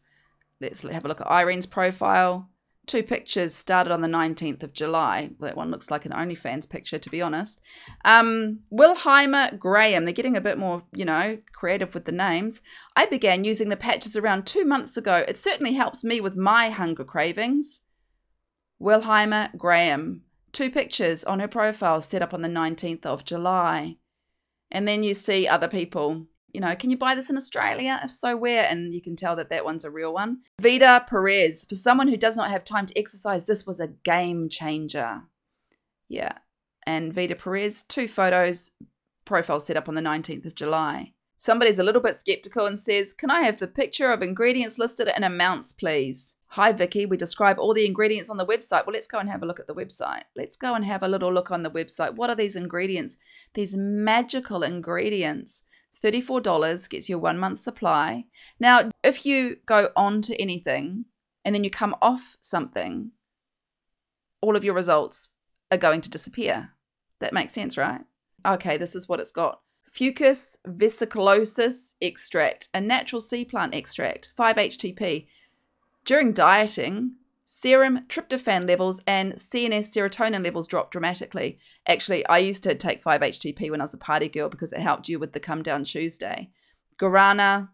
Let's 0.60 0.82
have 0.82 1.04
a 1.04 1.08
look 1.08 1.20
at 1.20 1.30
Irene's 1.30 1.66
profile. 1.66 2.50
Two 2.92 3.02
pictures 3.02 3.54
started 3.54 3.90
on 3.90 4.02
the 4.02 4.06
19th 4.06 4.62
of 4.62 4.74
July. 4.74 5.30
That 5.40 5.56
one 5.56 5.70
looks 5.70 5.90
like 5.90 6.04
an 6.04 6.12
OnlyFans 6.12 6.68
picture, 6.68 6.98
to 6.98 7.08
be 7.08 7.22
honest. 7.22 7.58
Um, 8.04 8.64
Wilheimer 8.70 9.58
Graham, 9.58 10.04
they're 10.04 10.12
getting 10.12 10.36
a 10.36 10.42
bit 10.42 10.58
more, 10.58 10.82
you 10.92 11.06
know, 11.06 11.38
creative 11.54 11.94
with 11.94 12.04
the 12.04 12.12
names. 12.12 12.60
I 12.94 13.06
began 13.06 13.44
using 13.44 13.70
the 13.70 13.78
patches 13.78 14.14
around 14.14 14.46
two 14.46 14.66
months 14.66 14.98
ago. 14.98 15.24
It 15.26 15.38
certainly 15.38 15.72
helps 15.72 16.04
me 16.04 16.20
with 16.20 16.36
my 16.36 16.68
hunger 16.68 17.02
cravings. 17.02 17.80
Wilheimer 18.78 19.56
Graham, 19.56 20.24
two 20.52 20.70
pictures 20.70 21.24
on 21.24 21.40
her 21.40 21.48
profile 21.48 22.02
set 22.02 22.20
up 22.20 22.34
on 22.34 22.42
the 22.42 22.48
19th 22.48 23.06
of 23.06 23.24
July. 23.24 23.96
And 24.70 24.86
then 24.86 25.02
you 25.02 25.14
see 25.14 25.48
other 25.48 25.66
people, 25.66 26.26
you 26.52 26.60
know, 26.60 26.74
can 26.76 26.90
you 26.90 26.96
buy 26.96 27.14
this 27.14 27.30
in 27.30 27.36
Australia? 27.36 27.98
If 28.02 28.10
so, 28.10 28.36
where? 28.36 28.66
And 28.68 28.94
you 28.94 29.00
can 29.00 29.16
tell 29.16 29.36
that 29.36 29.48
that 29.50 29.64
one's 29.64 29.84
a 29.84 29.90
real 29.90 30.12
one. 30.12 30.38
Vida 30.60 31.04
Perez, 31.08 31.64
for 31.64 31.74
someone 31.74 32.08
who 32.08 32.16
does 32.16 32.36
not 32.36 32.50
have 32.50 32.64
time 32.64 32.86
to 32.86 32.98
exercise, 32.98 33.46
this 33.46 33.66
was 33.66 33.80
a 33.80 33.88
game 33.88 34.48
changer. 34.48 35.22
Yeah. 36.08 36.38
And 36.86 37.12
Vida 37.12 37.36
Perez, 37.36 37.82
two 37.82 38.06
photos, 38.06 38.72
profile 39.24 39.60
set 39.60 39.76
up 39.76 39.88
on 39.88 39.94
the 39.94 40.02
19th 40.02 40.44
of 40.44 40.54
July. 40.54 41.14
Somebody's 41.38 41.78
a 41.78 41.82
little 41.82 42.02
bit 42.02 42.14
skeptical 42.14 42.66
and 42.66 42.78
says, 42.78 43.12
Can 43.12 43.30
I 43.30 43.42
have 43.42 43.58
the 43.58 43.66
picture 43.66 44.12
of 44.12 44.22
ingredients 44.22 44.78
listed 44.78 45.08
and 45.08 45.24
amounts, 45.24 45.72
please? 45.72 46.36
Hi, 46.48 46.70
Vicky. 46.70 47.06
We 47.06 47.16
describe 47.16 47.58
all 47.58 47.74
the 47.74 47.86
ingredients 47.86 48.30
on 48.30 48.36
the 48.36 48.46
website. 48.46 48.86
Well, 48.86 48.92
let's 48.92 49.08
go 49.08 49.18
and 49.18 49.28
have 49.28 49.42
a 49.42 49.46
look 49.46 49.58
at 49.58 49.66
the 49.66 49.74
website. 49.74 50.22
Let's 50.36 50.54
go 50.54 50.74
and 50.74 50.84
have 50.84 51.02
a 51.02 51.08
little 51.08 51.32
look 51.32 51.50
on 51.50 51.62
the 51.62 51.70
website. 51.70 52.14
What 52.14 52.30
are 52.30 52.36
these 52.36 52.54
ingredients? 52.54 53.16
These 53.54 53.76
magical 53.76 54.62
ingredients. 54.62 55.64
It's 55.92 55.98
$34, 55.98 56.88
gets 56.88 57.10
you 57.10 57.16
a 57.16 57.18
one 57.18 57.38
month 57.38 57.58
supply. 57.58 58.24
Now, 58.58 58.90
if 59.04 59.26
you 59.26 59.58
go 59.66 59.90
on 59.94 60.22
to 60.22 60.40
anything 60.40 61.04
and 61.44 61.54
then 61.54 61.64
you 61.64 61.70
come 61.70 61.94
off 62.00 62.36
something, 62.40 63.10
all 64.40 64.56
of 64.56 64.64
your 64.64 64.74
results 64.74 65.30
are 65.70 65.76
going 65.76 66.00
to 66.00 66.10
disappear. 66.10 66.70
That 67.20 67.34
makes 67.34 67.52
sense, 67.52 67.76
right? 67.76 68.00
Okay, 68.46 68.78
this 68.78 68.96
is 68.96 69.06
what 69.08 69.20
it's 69.20 69.32
got. 69.32 69.60
Fucus 69.94 70.56
vesiculosus 70.66 71.96
extract, 72.00 72.68
a 72.72 72.80
natural 72.80 73.20
sea 73.20 73.44
plant 73.44 73.74
extract, 73.74 74.32
5-HTP 74.38 75.26
during 76.06 76.32
dieting, 76.32 77.16
serum 77.44 78.06
tryptophan 78.08 78.66
levels 78.66 79.02
and 79.06 79.34
CNS 79.34 79.90
serotonin 79.90 80.42
levels 80.42 80.66
drop 80.66 80.90
dramatically. 80.90 81.58
Actually, 81.86 82.24
I 82.26 82.38
used 82.38 82.62
to 82.64 82.74
take 82.74 83.02
5-HTP 83.02 83.70
when 83.70 83.80
I 83.80 83.84
was 83.84 83.94
a 83.94 83.98
party 83.98 84.28
girl 84.28 84.48
because 84.48 84.72
it 84.72 84.80
helped 84.80 85.08
you 85.08 85.18
with 85.18 85.32
the 85.32 85.40
come 85.40 85.62
down 85.62 85.84
Tuesday. 85.84 86.50
Guarana, 87.00 87.70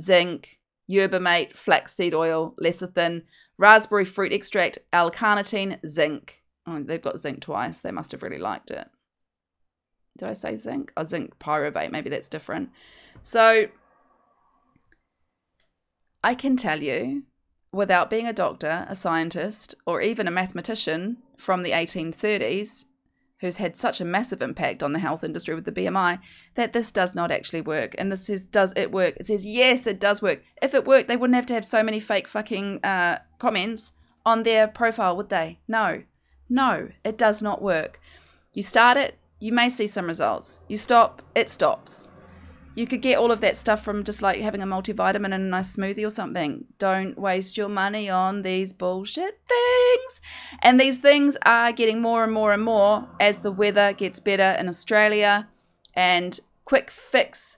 zinc, 0.00 0.58
yerba 0.86 1.20
mate, 1.20 1.56
flaxseed 1.56 2.14
oil, 2.14 2.54
lecithin, 2.60 3.22
raspberry 3.58 4.04
fruit 4.04 4.32
extract, 4.32 4.78
L-carnitine, 4.92 5.78
zinc. 5.86 6.42
Oh, 6.66 6.82
they've 6.82 7.00
got 7.00 7.18
zinc 7.18 7.40
twice. 7.42 7.80
They 7.80 7.92
must 7.92 8.12
have 8.12 8.22
really 8.22 8.38
liked 8.38 8.70
it. 8.70 8.88
Did 10.18 10.28
I 10.28 10.32
say 10.32 10.56
zinc? 10.56 10.92
Oh, 10.96 11.04
zinc 11.04 11.38
pyruvate. 11.38 11.92
Maybe 11.92 12.08
that's 12.10 12.28
different. 12.28 12.70
So 13.20 13.66
I 16.24 16.34
can 16.34 16.56
tell 16.56 16.82
you 16.82 17.24
without 17.72 18.10
being 18.10 18.26
a 18.26 18.32
doctor, 18.32 18.86
a 18.88 18.94
scientist, 18.94 19.74
or 19.86 20.00
even 20.00 20.26
a 20.26 20.30
mathematician 20.30 21.18
from 21.36 21.62
the 21.62 21.72
1830s, 21.72 22.86
who's 23.40 23.58
had 23.58 23.76
such 23.76 24.00
a 24.00 24.04
massive 24.04 24.40
impact 24.40 24.82
on 24.82 24.92
the 24.92 24.98
health 24.98 25.22
industry 25.22 25.54
with 25.54 25.66
the 25.66 25.72
BMI, 25.72 26.18
that 26.54 26.72
this 26.72 26.90
does 26.90 27.14
not 27.14 27.30
actually 27.30 27.60
work. 27.60 27.94
And 27.98 28.10
this 28.10 28.26
says, 28.26 28.46
does 28.46 28.72
it 28.76 28.90
work? 28.90 29.14
It 29.18 29.26
says, 29.26 29.46
yes, 29.46 29.86
it 29.86 30.00
does 30.00 30.22
work. 30.22 30.42
If 30.62 30.74
it 30.74 30.86
worked, 30.86 31.08
they 31.08 31.16
wouldn't 31.16 31.34
have 31.34 31.46
to 31.46 31.54
have 31.54 31.64
so 31.64 31.82
many 31.82 32.00
fake 32.00 32.28
fucking 32.28 32.82
uh, 32.82 33.18
comments 33.38 33.92
on 34.24 34.42
their 34.42 34.66
profile, 34.66 35.16
would 35.16 35.28
they? 35.28 35.60
No, 35.68 36.02
no, 36.48 36.88
it 37.04 37.18
does 37.18 37.42
not 37.42 37.60
work. 37.60 38.00
You 38.54 38.62
start 38.62 38.96
it, 38.96 39.18
you 39.38 39.52
may 39.52 39.68
see 39.68 39.86
some 39.86 40.06
results. 40.06 40.60
You 40.68 40.78
stop, 40.78 41.20
it 41.34 41.50
stops. 41.50 42.08
You 42.76 42.86
could 42.86 43.00
get 43.00 43.16
all 43.16 43.32
of 43.32 43.40
that 43.40 43.56
stuff 43.56 43.82
from 43.82 44.04
just 44.04 44.20
like 44.20 44.38
having 44.38 44.60
a 44.60 44.66
multivitamin 44.66 45.24
and 45.24 45.34
a 45.34 45.38
nice 45.38 45.74
smoothie 45.74 46.06
or 46.06 46.10
something. 46.10 46.66
Don't 46.78 47.18
waste 47.18 47.56
your 47.56 47.70
money 47.70 48.10
on 48.10 48.42
these 48.42 48.74
bullshit 48.74 49.40
things. 49.48 50.20
And 50.60 50.78
these 50.78 50.98
things 50.98 51.38
are 51.46 51.72
getting 51.72 52.02
more 52.02 52.22
and 52.22 52.34
more 52.34 52.52
and 52.52 52.62
more 52.62 53.08
as 53.18 53.40
the 53.40 53.50
weather 53.50 53.94
gets 53.94 54.20
better 54.20 54.54
in 54.60 54.68
Australia 54.68 55.48
and 55.94 56.38
quick 56.66 56.90
fix 56.90 57.56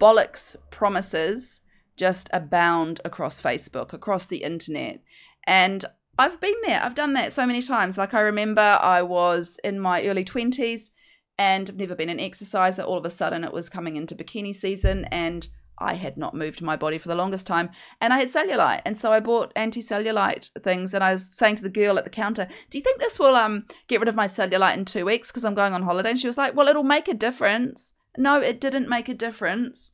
bollocks 0.00 0.56
promises 0.72 1.60
just 1.96 2.28
abound 2.32 3.00
across 3.04 3.40
Facebook, 3.40 3.92
across 3.92 4.26
the 4.26 4.38
internet. 4.38 5.00
And 5.46 5.84
I've 6.18 6.40
been 6.40 6.56
there. 6.66 6.82
I've 6.82 6.96
done 6.96 7.12
that 7.12 7.32
so 7.32 7.46
many 7.46 7.62
times. 7.62 7.96
Like 7.96 8.12
I 8.12 8.20
remember 8.22 8.60
I 8.60 9.02
was 9.02 9.60
in 9.62 9.78
my 9.78 10.02
early 10.04 10.24
20s 10.24 10.90
and 11.38 11.70
I've 11.70 11.76
never 11.76 11.94
been 11.94 12.08
an 12.08 12.20
exerciser. 12.20 12.82
All 12.82 12.98
of 12.98 13.04
a 13.04 13.10
sudden 13.10 13.44
it 13.44 13.52
was 13.52 13.68
coming 13.68 13.96
into 13.96 14.14
bikini 14.14 14.54
season 14.54 15.06
and 15.06 15.48
I 15.78 15.94
had 15.94 16.18
not 16.18 16.34
moved 16.34 16.60
my 16.60 16.74
body 16.74 16.98
for 16.98 17.06
the 17.06 17.14
longest 17.14 17.46
time 17.46 17.70
and 18.00 18.12
I 18.12 18.18
had 18.18 18.28
cellulite. 18.28 18.82
And 18.84 18.98
so 18.98 19.12
I 19.12 19.20
bought 19.20 19.52
anti-cellulite 19.54 20.50
things 20.62 20.92
and 20.92 21.04
I 21.04 21.12
was 21.12 21.32
saying 21.32 21.54
to 21.56 21.62
the 21.62 21.68
girl 21.68 21.98
at 21.98 22.04
the 22.04 22.10
counter, 22.10 22.48
"Do 22.68 22.78
you 22.78 22.82
think 22.82 22.98
this 22.98 23.18
will 23.18 23.36
um 23.36 23.64
get 23.86 24.00
rid 24.00 24.08
of 24.08 24.16
my 24.16 24.26
cellulite 24.26 24.76
in 24.76 24.84
2 24.84 25.04
weeks 25.04 25.30
because 25.30 25.44
I'm 25.44 25.54
going 25.54 25.74
on 25.74 25.84
holiday?" 25.84 26.10
And 26.10 26.18
she 26.18 26.26
was 26.26 26.38
like, 26.38 26.56
"Well, 26.56 26.68
it'll 26.68 26.82
make 26.82 27.06
a 27.06 27.14
difference." 27.14 27.94
No, 28.16 28.40
it 28.40 28.60
didn't 28.60 28.88
make 28.88 29.08
a 29.08 29.14
difference. 29.14 29.92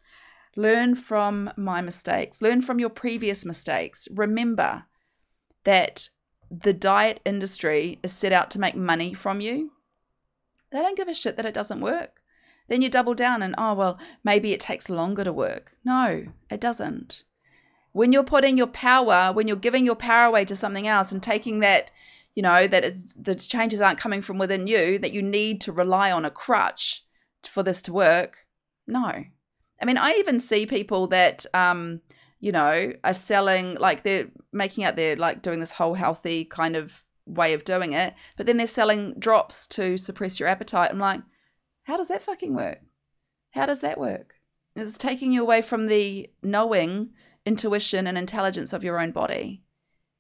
Learn 0.57 0.95
from 0.95 1.51
my 1.57 1.83
mistakes. 1.83 2.41
Learn 2.41 2.63
from 2.63 2.79
your 2.79 2.89
previous 2.89 3.45
mistakes. 3.45 4.09
Remember 4.15 4.85
that 5.65 6.09
the 6.51 6.73
diet 6.73 7.21
industry 7.27 7.99
is 8.03 8.13
set 8.13 8.33
out 8.33 8.51
to 8.53 8.61
make 8.61 8.77
money 8.77 9.13
from 9.13 9.43
you. 9.43 9.73
They 10.75 10.81
don't 10.81 10.97
give 10.97 11.07
a 11.07 11.15
shit 11.15 11.37
that 11.37 11.47
it 11.47 11.55
doesn't 11.55 11.81
work. 11.81 12.21
Then 12.67 12.83
you 12.83 12.91
double 12.91 13.15
down 13.15 13.43
and, 13.43 13.55
oh, 13.57 13.75
well, 13.75 13.97
maybe 14.25 14.53
it 14.53 14.59
takes 14.59 14.91
longer 14.91 15.23
to 15.23 15.33
work. 15.33 15.77
No, 15.85 16.27
it 16.51 16.61
doesn't. 16.61 17.23
When 17.93 18.13
you're 18.13 18.25
putting 18.25 18.59
your 18.59 18.67
power, 18.67 19.33
when 19.33 19.47
you're 19.47 19.57
giving 19.57 19.87
your 19.87 19.95
power 19.95 20.25
away 20.25 20.45
to 20.47 20.57
something 20.57 20.89
else 20.89 21.13
and 21.13 21.23
taking 21.23 21.61
that, 21.61 21.93
you 22.35 22.43
know, 22.43 22.67
that 22.67 22.85
it's, 22.85 23.15
the 23.15 23.37
changes 23.37 23.81
aren't 23.81 24.01
coming 24.01 24.21
from 24.21 24.37
within 24.37 24.67
you, 24.67 24.99
that 24.99 25.13
you 25.13 25.23
need 25.23 25.61
to 25.61 25.71
rely 25.71 26.11
on 26.11 26.25
a 26.25 26.31
crutch 26.31 27.05
for 27.49 27.63
this 27.63 27.81
to 27.83 27.93
work. 27.93 28.39
No. 28.85 29.25
I 29.81 29.85
mean, 29.85 29.97
I 29.97 30.15
even 30.19 30.41
see 30.41 30.67
people 30.67 31.07
that, 31.07 31.47
um, 31.55 32.01
you 32.41 32.51
know, 32.51 32.95
are 33.05 33.15
selling, 33.15 33.77
like 33.77 34.03
they're 34.03 34.27
making 34.53 34.83
out 34.83 34.97
they're 34.97 35.15
like 35.15 35.41
doing 35.41 35.61
this 35.61 35.73
whole 35.73 35.95
healthy 35.95 36.45
kind 36.45 36.75
of 36.75 37.04
way 37.27 37.53
of 37.53 37.65
doing 37.65 37.93
it, 37.93 38.15
but 38.37 38.47
then 38.47 38.57
they're 38.57 38.67
selling 38.67 39.15
drops 39.19 39.67
to 39.69 39.97
suppress 39.97 40.39
your 40.39 40.49
appetite. 40.49 40.91
I'm 40.91 40.99
like, 40.99 41.23
how 41.85 41.97
does 41.97 42.09
that 42.09 42.23
fucking 42.23 42.55
work? 42.55 42.81
How 43.53 43.67
does 43.67 43.81
that 43.81 43.99
work? 43.99 44.35
It's 44.77 44.99
taking 44.99 45.33
you 45.33 45.43
away 45.43 45.63
from 45.63 45.87
the 45.87 46.29
knowing, 46.43 47.11
intuition, 47.47 48.07
and 48.07 48.19
intelligence 48.19 48.73
of 48.73 48.83
your 48.83 48.99
own 48.99 49.13
body. 49.13 49.63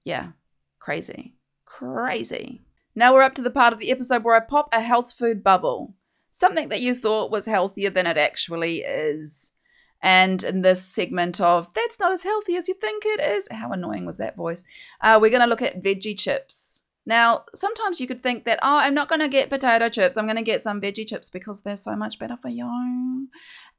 Yeah, 0.04 0.32
crazy. 0.78 1.34
Crazy. 1.64 2.62
Now 2.94 3.12
we're 3.12 3.22
up 3.22 3.34
to 3.34 3.42
the 3.42 3.50
part 3.50 3.72
of 3.72 3.80
the 3.80 3.90
episode 3.90 4.22
where 4.22 4.36
I 4.36 4.40
pop 4.40 4.68
a 4.72 4.80
health 4.80 5.12
food 5.12 5.42
bubble. 5.42 5.96
Something 6.30 6.68
that 6.68 6.80
you 6.80 6.94
thought 6.94 7.30
was 7.30 7.46
healthier 7.46 7.90
than 7.90 8.06
it 8.06 8.16
actually 8.16 8.78
is. 8.78 9.52
And 10.00 10.44
in 10.44 10.60
this 10.60 10.84
segment 10.84 11.40
of 11.40 11.70
that's 11.74 11.98
not 11.98 12.12
as 12.12 12.22
healthy 12.22 12.56
as 12.56 12.68
you 12.68 12.74
think 12.74 13.04
it 13.06 13.20
is, 13.20 13.48
how 13.50 13.72
annoying 13.72 14.04
was 14.04 14.18
that 14.18 14.36
voice? 14.36 14.62
Uh, 15.00 15.18
we're 15.20 15.30
going 15.30 15.40
to 15.40 15.48
look 15.48 15.62
at 15.62 15.82
veggie 15.82 16.18
chips. 16.18 16.84
Now, 17.06 17.44
sometimes 17.54 18.00
you 18.00 18.06
could 18.06 18.22
think 18.22 18.44
that, 18.44 18.58
oh, 18.62 18.78
I'm 18.78 18.94
not 18.94 19.08
going 19.08 19.20
to 19.20 19.28
get 19.28 19.50
potato 19.50 19.88
chips. 19.88 20.16
I'm 20.16 20.26
going 20.26 20.36
to 20.36 20.42
get 20.42 20.62
some 20.62 20.80
veggie 20.80 21.06
chips 21.06 21.28
because 21.28 21.62
they're 21.62 21.76
so 21.76 21.96
much 21.96 22.18
better 22.18 22.36
for 22.36 22.48
you. 22.48 23.28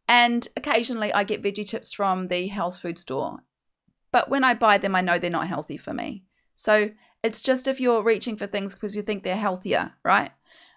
And 0.07 0.47
occasionally 0.55 1.11
I 1.11 1.23
get 1.23 1.41
veggie 1.41 1.67
chips 1.67 1.93
from 1.93 2.27
the 2.27 2.47
health 2.47 2.77
food 2.77 2.99
store. 2.99 3.39
But 4.11 4.29
when 4.29 4.43
I 4.43 4.53
buy 4.53 4.77
them, 4.77 4.95
I 4.95 5.01
know 5.01 5.17
they're 5.17 5.29
not 5.29 5.47
healthy 5.47 5.77
for 5.77 5.93
me. 5.93 6.23
So 6.55 6.91
it's 7.23 7.41
just 7.41 7.67
if 7.67 7.79
you're 7.79 8.03
reaching 8.03 8.37
for 8.37 8.45
things 8.45 8.75
because 8.75 8.95
you 8.95 9.01
think 9.01 9.23
they're 9.23 9.35
healthier, 9.35 9.93
right? 10.03 10.31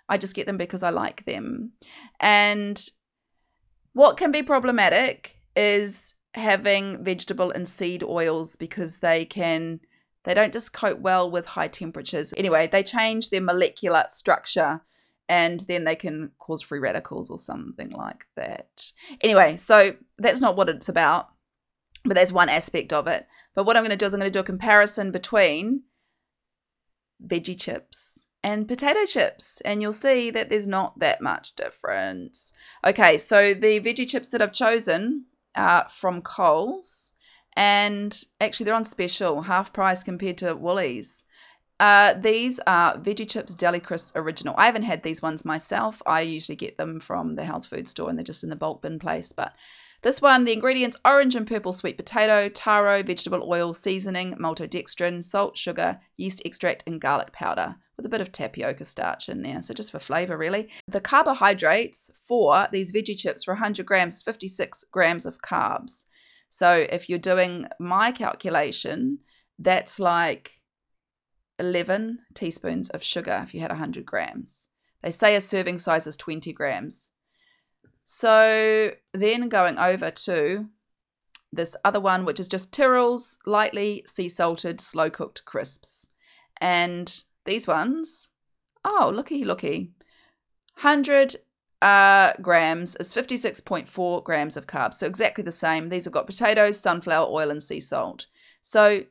I 0.09 0.17
just 0.17 0.35
get 0.35 0.47
them 0.47 0.57
because 0.57 0.83
I 0.83 0.91
like 0.91 1.27
them. 1.27 1.73
And 2.19 2.83
what 3.93 4.17
can 4.17 4.33
be 4.33 4.43
problematic 4.43 5.37
is 5.55 6.15
having 6.35 7.05
vegetable 7.05 7.51
and 7.51 7.69
seed 7.69 8.03
oils 8.03 8.57
because 8.57 9.01
they 9.01 9.25
can 9.25 9.81
they 10.29 10.35
don't 10.35 10.53
just 10.53 10.75
cope 10.75 10.99
well 10.99 11.31
with 11.31 11.47
high 11.47 11.69
temperatures. 11.69 12.35
Anyway, 12.37 12.67
they 12.67 12.83
change 12.83 13.31
their 13.31 13.41
molecular 13.41 14.05
structure 14.09 14.83
and 15.27 15.61
then 15.61 15.85
they 15.85 15.97
can 15.97 16.33
cause 16.39 16.61
free 16.61 16.81
radicals 16.81 17.31
or 17.31 17.39
something 17.39 17.89
like 17.89 18.27
that. 18.37 18.93
Anyway, 19.23 19.57
so 19.57 19.97
that's 20.19 20.43
not 20.43 20.55
what 20.55 20.69
it's 20.69 20.87
about, 20.87 21.31
but 22.05 22.15
that's 22.15 22.31
one 22.31 22.51
aspect 22.51 22.93
of 22.93 23.07
it. 23.07 23.27
But 23.55 23.65
what 23.65 23.79
I'm 23.79 23.83
going 23.83 23.91
to 23.91 23.97
do 23.97 24.05
is 24.05 24.13
I'm 24.13 24.21
going 24.21 24.31
to 24.31 24.37
do 24.37 24.41
a 24.41 24.45
comparison 24.45 25.13
between 25.13 25.85
veggie 27.27 27.59
chips 27.59 28.29
and 28.43 28.69
potato 28.69 29.07
chips, 29.07 29.63
and 29.63 29.81
you'll 29.81 29.93
see 29.93 30.31
that 30.31 30.51
there's 30.51 30.69
not 30.69 30.99
that 30.99 31.23
much 31.23 31.55
difference. 31.55 32.53
Okay, 32.87 33.17
so 33.17 33.55
the 33.55 33.81
veggie 33.81 34.07
chips 34.07 34.29
that 34.29 34.43
I've 34.43 34.53
chosen 34.53 35.25
are 35.57 35.89
from 35.89 36.21
Coles 36.21 37.15
and 37.59 38.25
actually 38.41 38.65
they're 38.65 38.75
on 38.75 38.85
special, 38.85 39.43
half 39.43 39.73
price 39.73 40.05
compared 40.05 40.39
to 40.39 40.55
Woolies. 40.55 41.25
Uh, 41.81 42.15
these 42.15 42.61
are 42.69 42.97
Veggie 42.99 43.29
Chips 43.29 43.57
Deli 43.57 43.81
Crisps 43.81 44.13
Original. 44.15 44.55
I 44.57 44.67
haven't 44.67 44.85
had 44.85 45.03
these 45.03 45.21
ones 45.21 45.45
myself. 45.45 46.01
I 46.07 46.21
usually 46.21 46.55
get 46.55 46.79
them 46.79 47.01
from 47.01 47.35
the 47.35 47.45
health 47.45 47.67
food 47.67 47.89
store 47.89 48.09
and 48.09 48.17
they're 48.17 48.25
just 48.25 48.45
in 48.45 48.51
the 48.51 48.57
bulk 48.57 48.83
bin 48.83 49.01
place. 49.01 49.33
But 49.33 49.57
this 50.03 50.23
one, 50.23 50.45
the 50.45 50.53
ingredients 50.53 50.97
orange 51.05 51.35
and 51.35 51.49
purple 51.49 51.73
sweet 51.73 51.97
potato, 51.97 52.49
taro, 52.49 53.03
vegetable 53.03 53.45
oil, 53.45 53.75
seasoning, 53.75 54.35
maltodextrin, 54.35 55.25
salt, 55.25 55.59
sugar, 55.59 55.99
yeast 56.17 56.41
extract, 56.45 56.85
and 56.87 57.01
garlic 57.01 57.33
powder 57.33 57.75
with 57.97 58.07
a 58.07 58.09
bit 58.09 58.21
of 58.21 58.31
tapioca 58.31 58.85
starch 58.85 59.29
in 59.29 59.43
there. 59.43 59.63
So 59.63 59.75
just 59.75 59.91
for 59.91 59.99
flavor, 59.99 60.39
really. 60.39 60.69
The 60.87 61.01
carbohydrates 61.01 62.21
for 62.25 62.69
these 62.71 62.93
veggie 62.93 63.19
chips 63.19 63.43
for 63.43 63.55
100 63.55 63.85
grams, 63.85 64.23
56 64.23 64.85
grams 64.93 65.27
of 65.27 65.43
carbs. 65.43 66.05
So 66.49 66.87
if 66.91 67.09
you're 67.09 67.19
doing 67.19 67.67
my 67.79 68.13
calculation, 68.13 69.19
that's 69.59 69.99
like 70.01 70.53
11 71.59 72.21
teaspoons 72.35 72.89
of 72.91 73.03
sugar 73.03 73.41
if 73.43 73.55
you 73.55 73.61
had 73.61 73.71
100 73.71 74.07
grams. 74.07 74.69
They 75.03 75.11
say 75.11 75.37
a 75.37 75.41
serving 75.41 75.79
size 75.79 76.07
is 76.07 76.17
20 76.17 76.53
grams. 76.53 77.13
So 78.05 78.93
then 79.13 79.49
going 79.49 79.79
over 79.79 80.11
to 80.11 80.67
this 81.53 81.77
other 81.85 82.01
one, 82.01 82.25
which 82.25 82.41
is 82.41 82.49
just 82.49 82.73
Tyrrell's 82.73 83.39
lightly 83.47 84.03
sea 84.07 84.29
salted, 84.29 84.81
slow 84.81 85.11
cooked 85.11 85.45
crisps. 85.45 86.09
And 86.61 87.23
these 87.45 87.67
ones, 87.67 88.31
oh, 88.85 89.13
looky, 89.15 89.45
looky. 89.45 89.93
100 90.81 91.37
uh, 91.81 92.33
grams 92.43 92.97
is 92.97 93.15
56.4 93.15 94.25
grams 94.25 94.57
of 94.57 94.67
carbs. 94.67 94.95
So 94.95 95.07
exactly 95.07 95.45
the 95.45 95.53
same. 95.53 95.89
These 95.89 96.05
have 96.05 96.15
got 96.15 96.27
potatoes, 96.27 96.81
sunflower 96.81 97.29
oil, 97.31 97.51
and 97.51 97.63
sea 97.63 97.81
salt. 97.81 98.27
So 98.63 99.05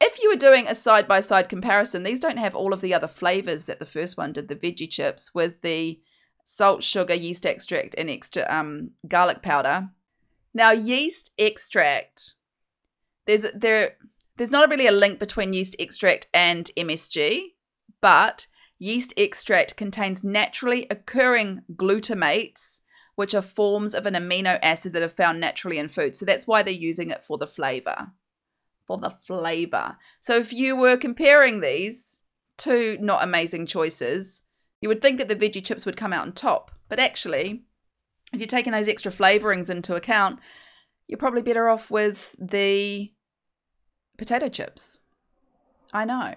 if 0.00 0.22
you 0.22 0.30
were 0.30 0.36
doing 0.36 0.66
a 0.68 0.74
side 0.74 1.08
by 1.08 1.20
side 1.20 1.48
comparison, 1.48 2.04
these 2.04 2.20
don't 2.20 2.38
have 2.38 2.54
all 2.54 2.72
of 2.72 2.80
the 2.80 2.94
other 2.94 3.08
flavors 3.08 3.66
that 3.66 3.80
the 3.80 3.86
first 3.86 4.16
one 4.16 4.32
did, 4.32 4.48
the 4.48 4.56
veggie 4.56 4.90
chips 4.90 5.34
with 5.34 5.60
the 5.62 6.00
salt, 6.44 6.82
sugar, 6.82 7.14
yeast 7.14 7.44
extract, 7.44 7.94
and 7.98 8.08
extra 8.08 8.46
um, 8.48 8.90
garlic 9.06 9.42
powder. 9.42 9.88
Now, 10.54 10.70
yeast 10.70 11.32
extract, 11.36 12.34
there's 13.26 13.44
there 13.54 13.96
there's 14.36 14.50
not 14.52 14.70
really 14.70 14.86
a 14.86 14.92
link 14.92 15.18
between 15.18 15.52
yeast 15.52 15.74
extract 15.78 16.28
and 16.32 16.70
MSG, 16.76 17.40
but 18.00 18.46
yeast 18.78 19.12
extract 19.16 19.76
contains 19.76 20.24
naturally 20.24 20.86
occurring 20.90 21.62
glutamates, 21.74 22.80
which 23.16 23.34
are 23.34 23.42
forms 23.42 23.94
of 23.94 24.06
an 24.06 24.14
amino 24.14 24.58
acid 24.62 24.92
that 24.92 25.02
are 25.02 25.08
found 25.08 25.40
naturally 25.40 25.78
in 25.78 25.88
food. 25.88 26.14
So 26.14 26.24
that's 26.24 26.46
why 26.46 26.62
they're 26.62 26.72
using 26.72 27.10
it 27.10 27.24
for 27.24 27.38
the 27.38 27.46
flavor. 27.46 28.12
For 28.86 28.98
the 28.98 29.10
flavor. 29.26 29.96
So 30.20 30.36
if 30.36 30.52
you 30.52 30.76
were 30.76 30.96
comparing 30.96 31.60
these 31.60 32.22
two 32.56 32.96
not 33.00 33.22
amazing 33.22 33.66
choices, 33.66 34.42
you 34.80 34.88
would 34.88 35.02
think 35.02 35.18
that 35.18 35.28
the 35.28 35.36
veggie 35.36 35.64
chips 35.64 35.84
would 35.84 35.96
come 35.96 36.12
out 36.12 36.26
on 36.26 36.32
top. 36.32 36.70
But 36.88 37.00
actually, 37.00 37.64
if 38.32 38.40
you're 38.40 38.46
taking 38.46 38.72
those 38.72 38.88
extra 38.88 39.10
flavorings 39.10 39.70
into 39.70 39.94
account, 39.94 40.38
you're 41.06 41.18
probably 41.18 41.42
better 41.42 41.68
off 41.68 41.90
with 41.90 42.36
the 42.38 43.12
potato 44.16 44.48
chips. 44.48 45.00
I 45.92 46.04
know. 46.04 46.34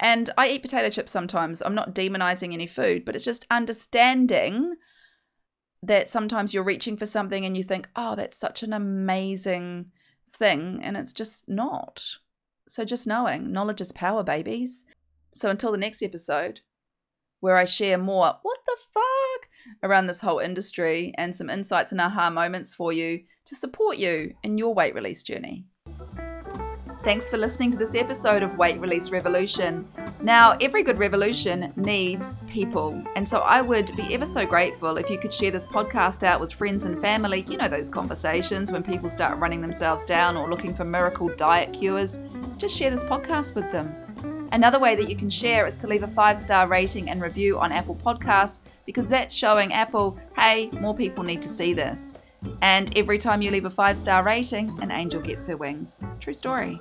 And 0.00 0.30
I 0.36 0.48
eat 0.48 0.62
potato 0.62 0.90
chips 0.90 1.12
sometimes. 1.12 1.62
I'm 1.62 1.74
not 1.74 1.94
demonizing 1.94 2.52
any 2.52 2.66
food, 2.66 3.04
but 3.04 3.14
it's 3.14 3.24
just 3.24 3.46
understanding 3.50 4.76
that 5.82 6.08
sometimes 6.08 6.54
you're 6.54 6.64
reaching 6.64 6.96
for 6.96 7.06
something 7.06 7.44
and 7.44 7.56
you 7.56 7.62
think, 7.62 7.88
oh, 7.94 8.16
that's 8.16 8.36
such 8.36 8.62
an 8.62 8.72
amazing 8.72 9.92
thing. 10.26 10.80
And 10.82 10.96
it's 10.96 11.12
just 11.12 11.48
not. 11.48 12.16
So 12.66 12.84
just 12.84 13.06
knowing 13.06 13.52
knowledge 13.52 13.80
is 13.80 13.92
power, 13.92 14.22
babies. 14.22 14.86
So 15.32 15.50
until 15.50 15.72
the 15.72 15.78
next 15.78 16.02
episode, 16.02 16.60
where 17.40 17.56
I 17.56 17.66
share 17.66 17.98
more, 17.98 18.38
what 18.42 18.58
the 18.66 18.76
fuck, 18.92 19.50
around 19.82 20.06
this 20.06 20.22
whole 20.22 20.38
industry 20.38 21.12
and 21.18 21.34
some 21.34 21.50
insights 21.50 21.92
and 21.92 22.00
aha 22.00 22.30
moments 22.30 22.74
for 22.74 22.92
you 22.92 23.24
to 23.44 23.54
support 23.54 23.98
you 23.98 24.34
in 24.42 24.56
your 24.56 24.72
weight 24.72 24.94
release 24.94 25.22
journey. 25.22 25.66
Thanks 27.04 27.28
for 27.28 27.36
listening 27.36 27.70
to 27.70 27.76
this 27.76 27.94
episode 27.94 28.42
of 28.42 28.56
Weight 28.56 28.80
Release 28.80 29.10
Revolution. 29.10 29.86
Now, 30.22 30.56
every 30.62 30.82
good 30.82 30.96
revolution 30.96 31.70
needs 31.76 32.38
people. 32.48 32.98
And 33.14 33.28
so 33.28 33.40
I 33.40 33.60
would 33.60 33.94
be 33.94 34.14
ever 34.14 34.24
so 34.24 34.46
grateful 34.46 34.96
if 34.96 35.10
you 35.10 35.18
could 35.18 35.32
share 35.32 35.50
this 35.50 35.66
podcast 35.66 36.22
out 36.22 36.40
with 36.40 36.50
friends 36.50 36.86
and 36.86 36.98
family. 36.98 37.44
You 37.46 37.58
know, 37.58 37.68
those 37.68 37.90
conversations 37.90 38.72
when 38.72 38.82
people 38.82 39.10
start 39.10 39.38
running 39.38 39.60
themselves 39.60 40.06
down 40.06 40.34
or 40.34 40.48
looking 40.48 40.74
for 40.74 40.86
miracle 40.86 41.28
diet 41.36 41.74
cures. 41.74 42.18
Just 42.56 42.74
share 42.74 42.90
this 42.90 43.04
podcast 43.04 43.54
with 43.54 43.70
them. 43.70 43.94
Another 44.52 44.78
way 44.78 44.96
that 44.96 45.10
you 45.10 45.14
can 45.14 45.28
share 45.28 45.66
is 45.66 45.74
to 45.76 45.86
leave 45.86 46.04
a 46.04 46.08
five 46.08 46.38
star 46.38 46.66
rating 46.66 47.10
and 47.10 47.20
review 47.20 47.58
on 47.58 47.70
Apple 47.70 47.96
Podcasts 47.96 48.60
because 48.86 49.10
that's 49.10 49.34
showing 49.34 49.74
Apple, 49.74 50.18
hey, 50.38 50.70
more 50.80 50.96
people 50.96 51.22
need 51.22 51.42
to 51.42 51.50
see 51.50 51.74
this. 51.74 52.14
And 52.62 52.96
every 52.96 53.18
time 53.18 53.42
you 53.42 53.50
leave 53.50 53.64
a 53.64 53.70
five 53.70 53.98
star 53.98 54.22
rating, 54.22 54.70
an 54.80 54.90
angel 54.90 55.20
gets 55.20 55.46
her 55.46 55.56
wings. 55.56 56.00
True 56.20 56.32
story. 56.32 56.80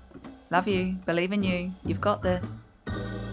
Love 0.50 0.68
you, 0.68 0.96
believe 1.06 1.32
in 1.32 1.42
you, 1.42 1.72
you've 1.84 2.00
got 2.00 2.22
this 2.22 2.66
thank 2.92 3.12
you 3.12 3.29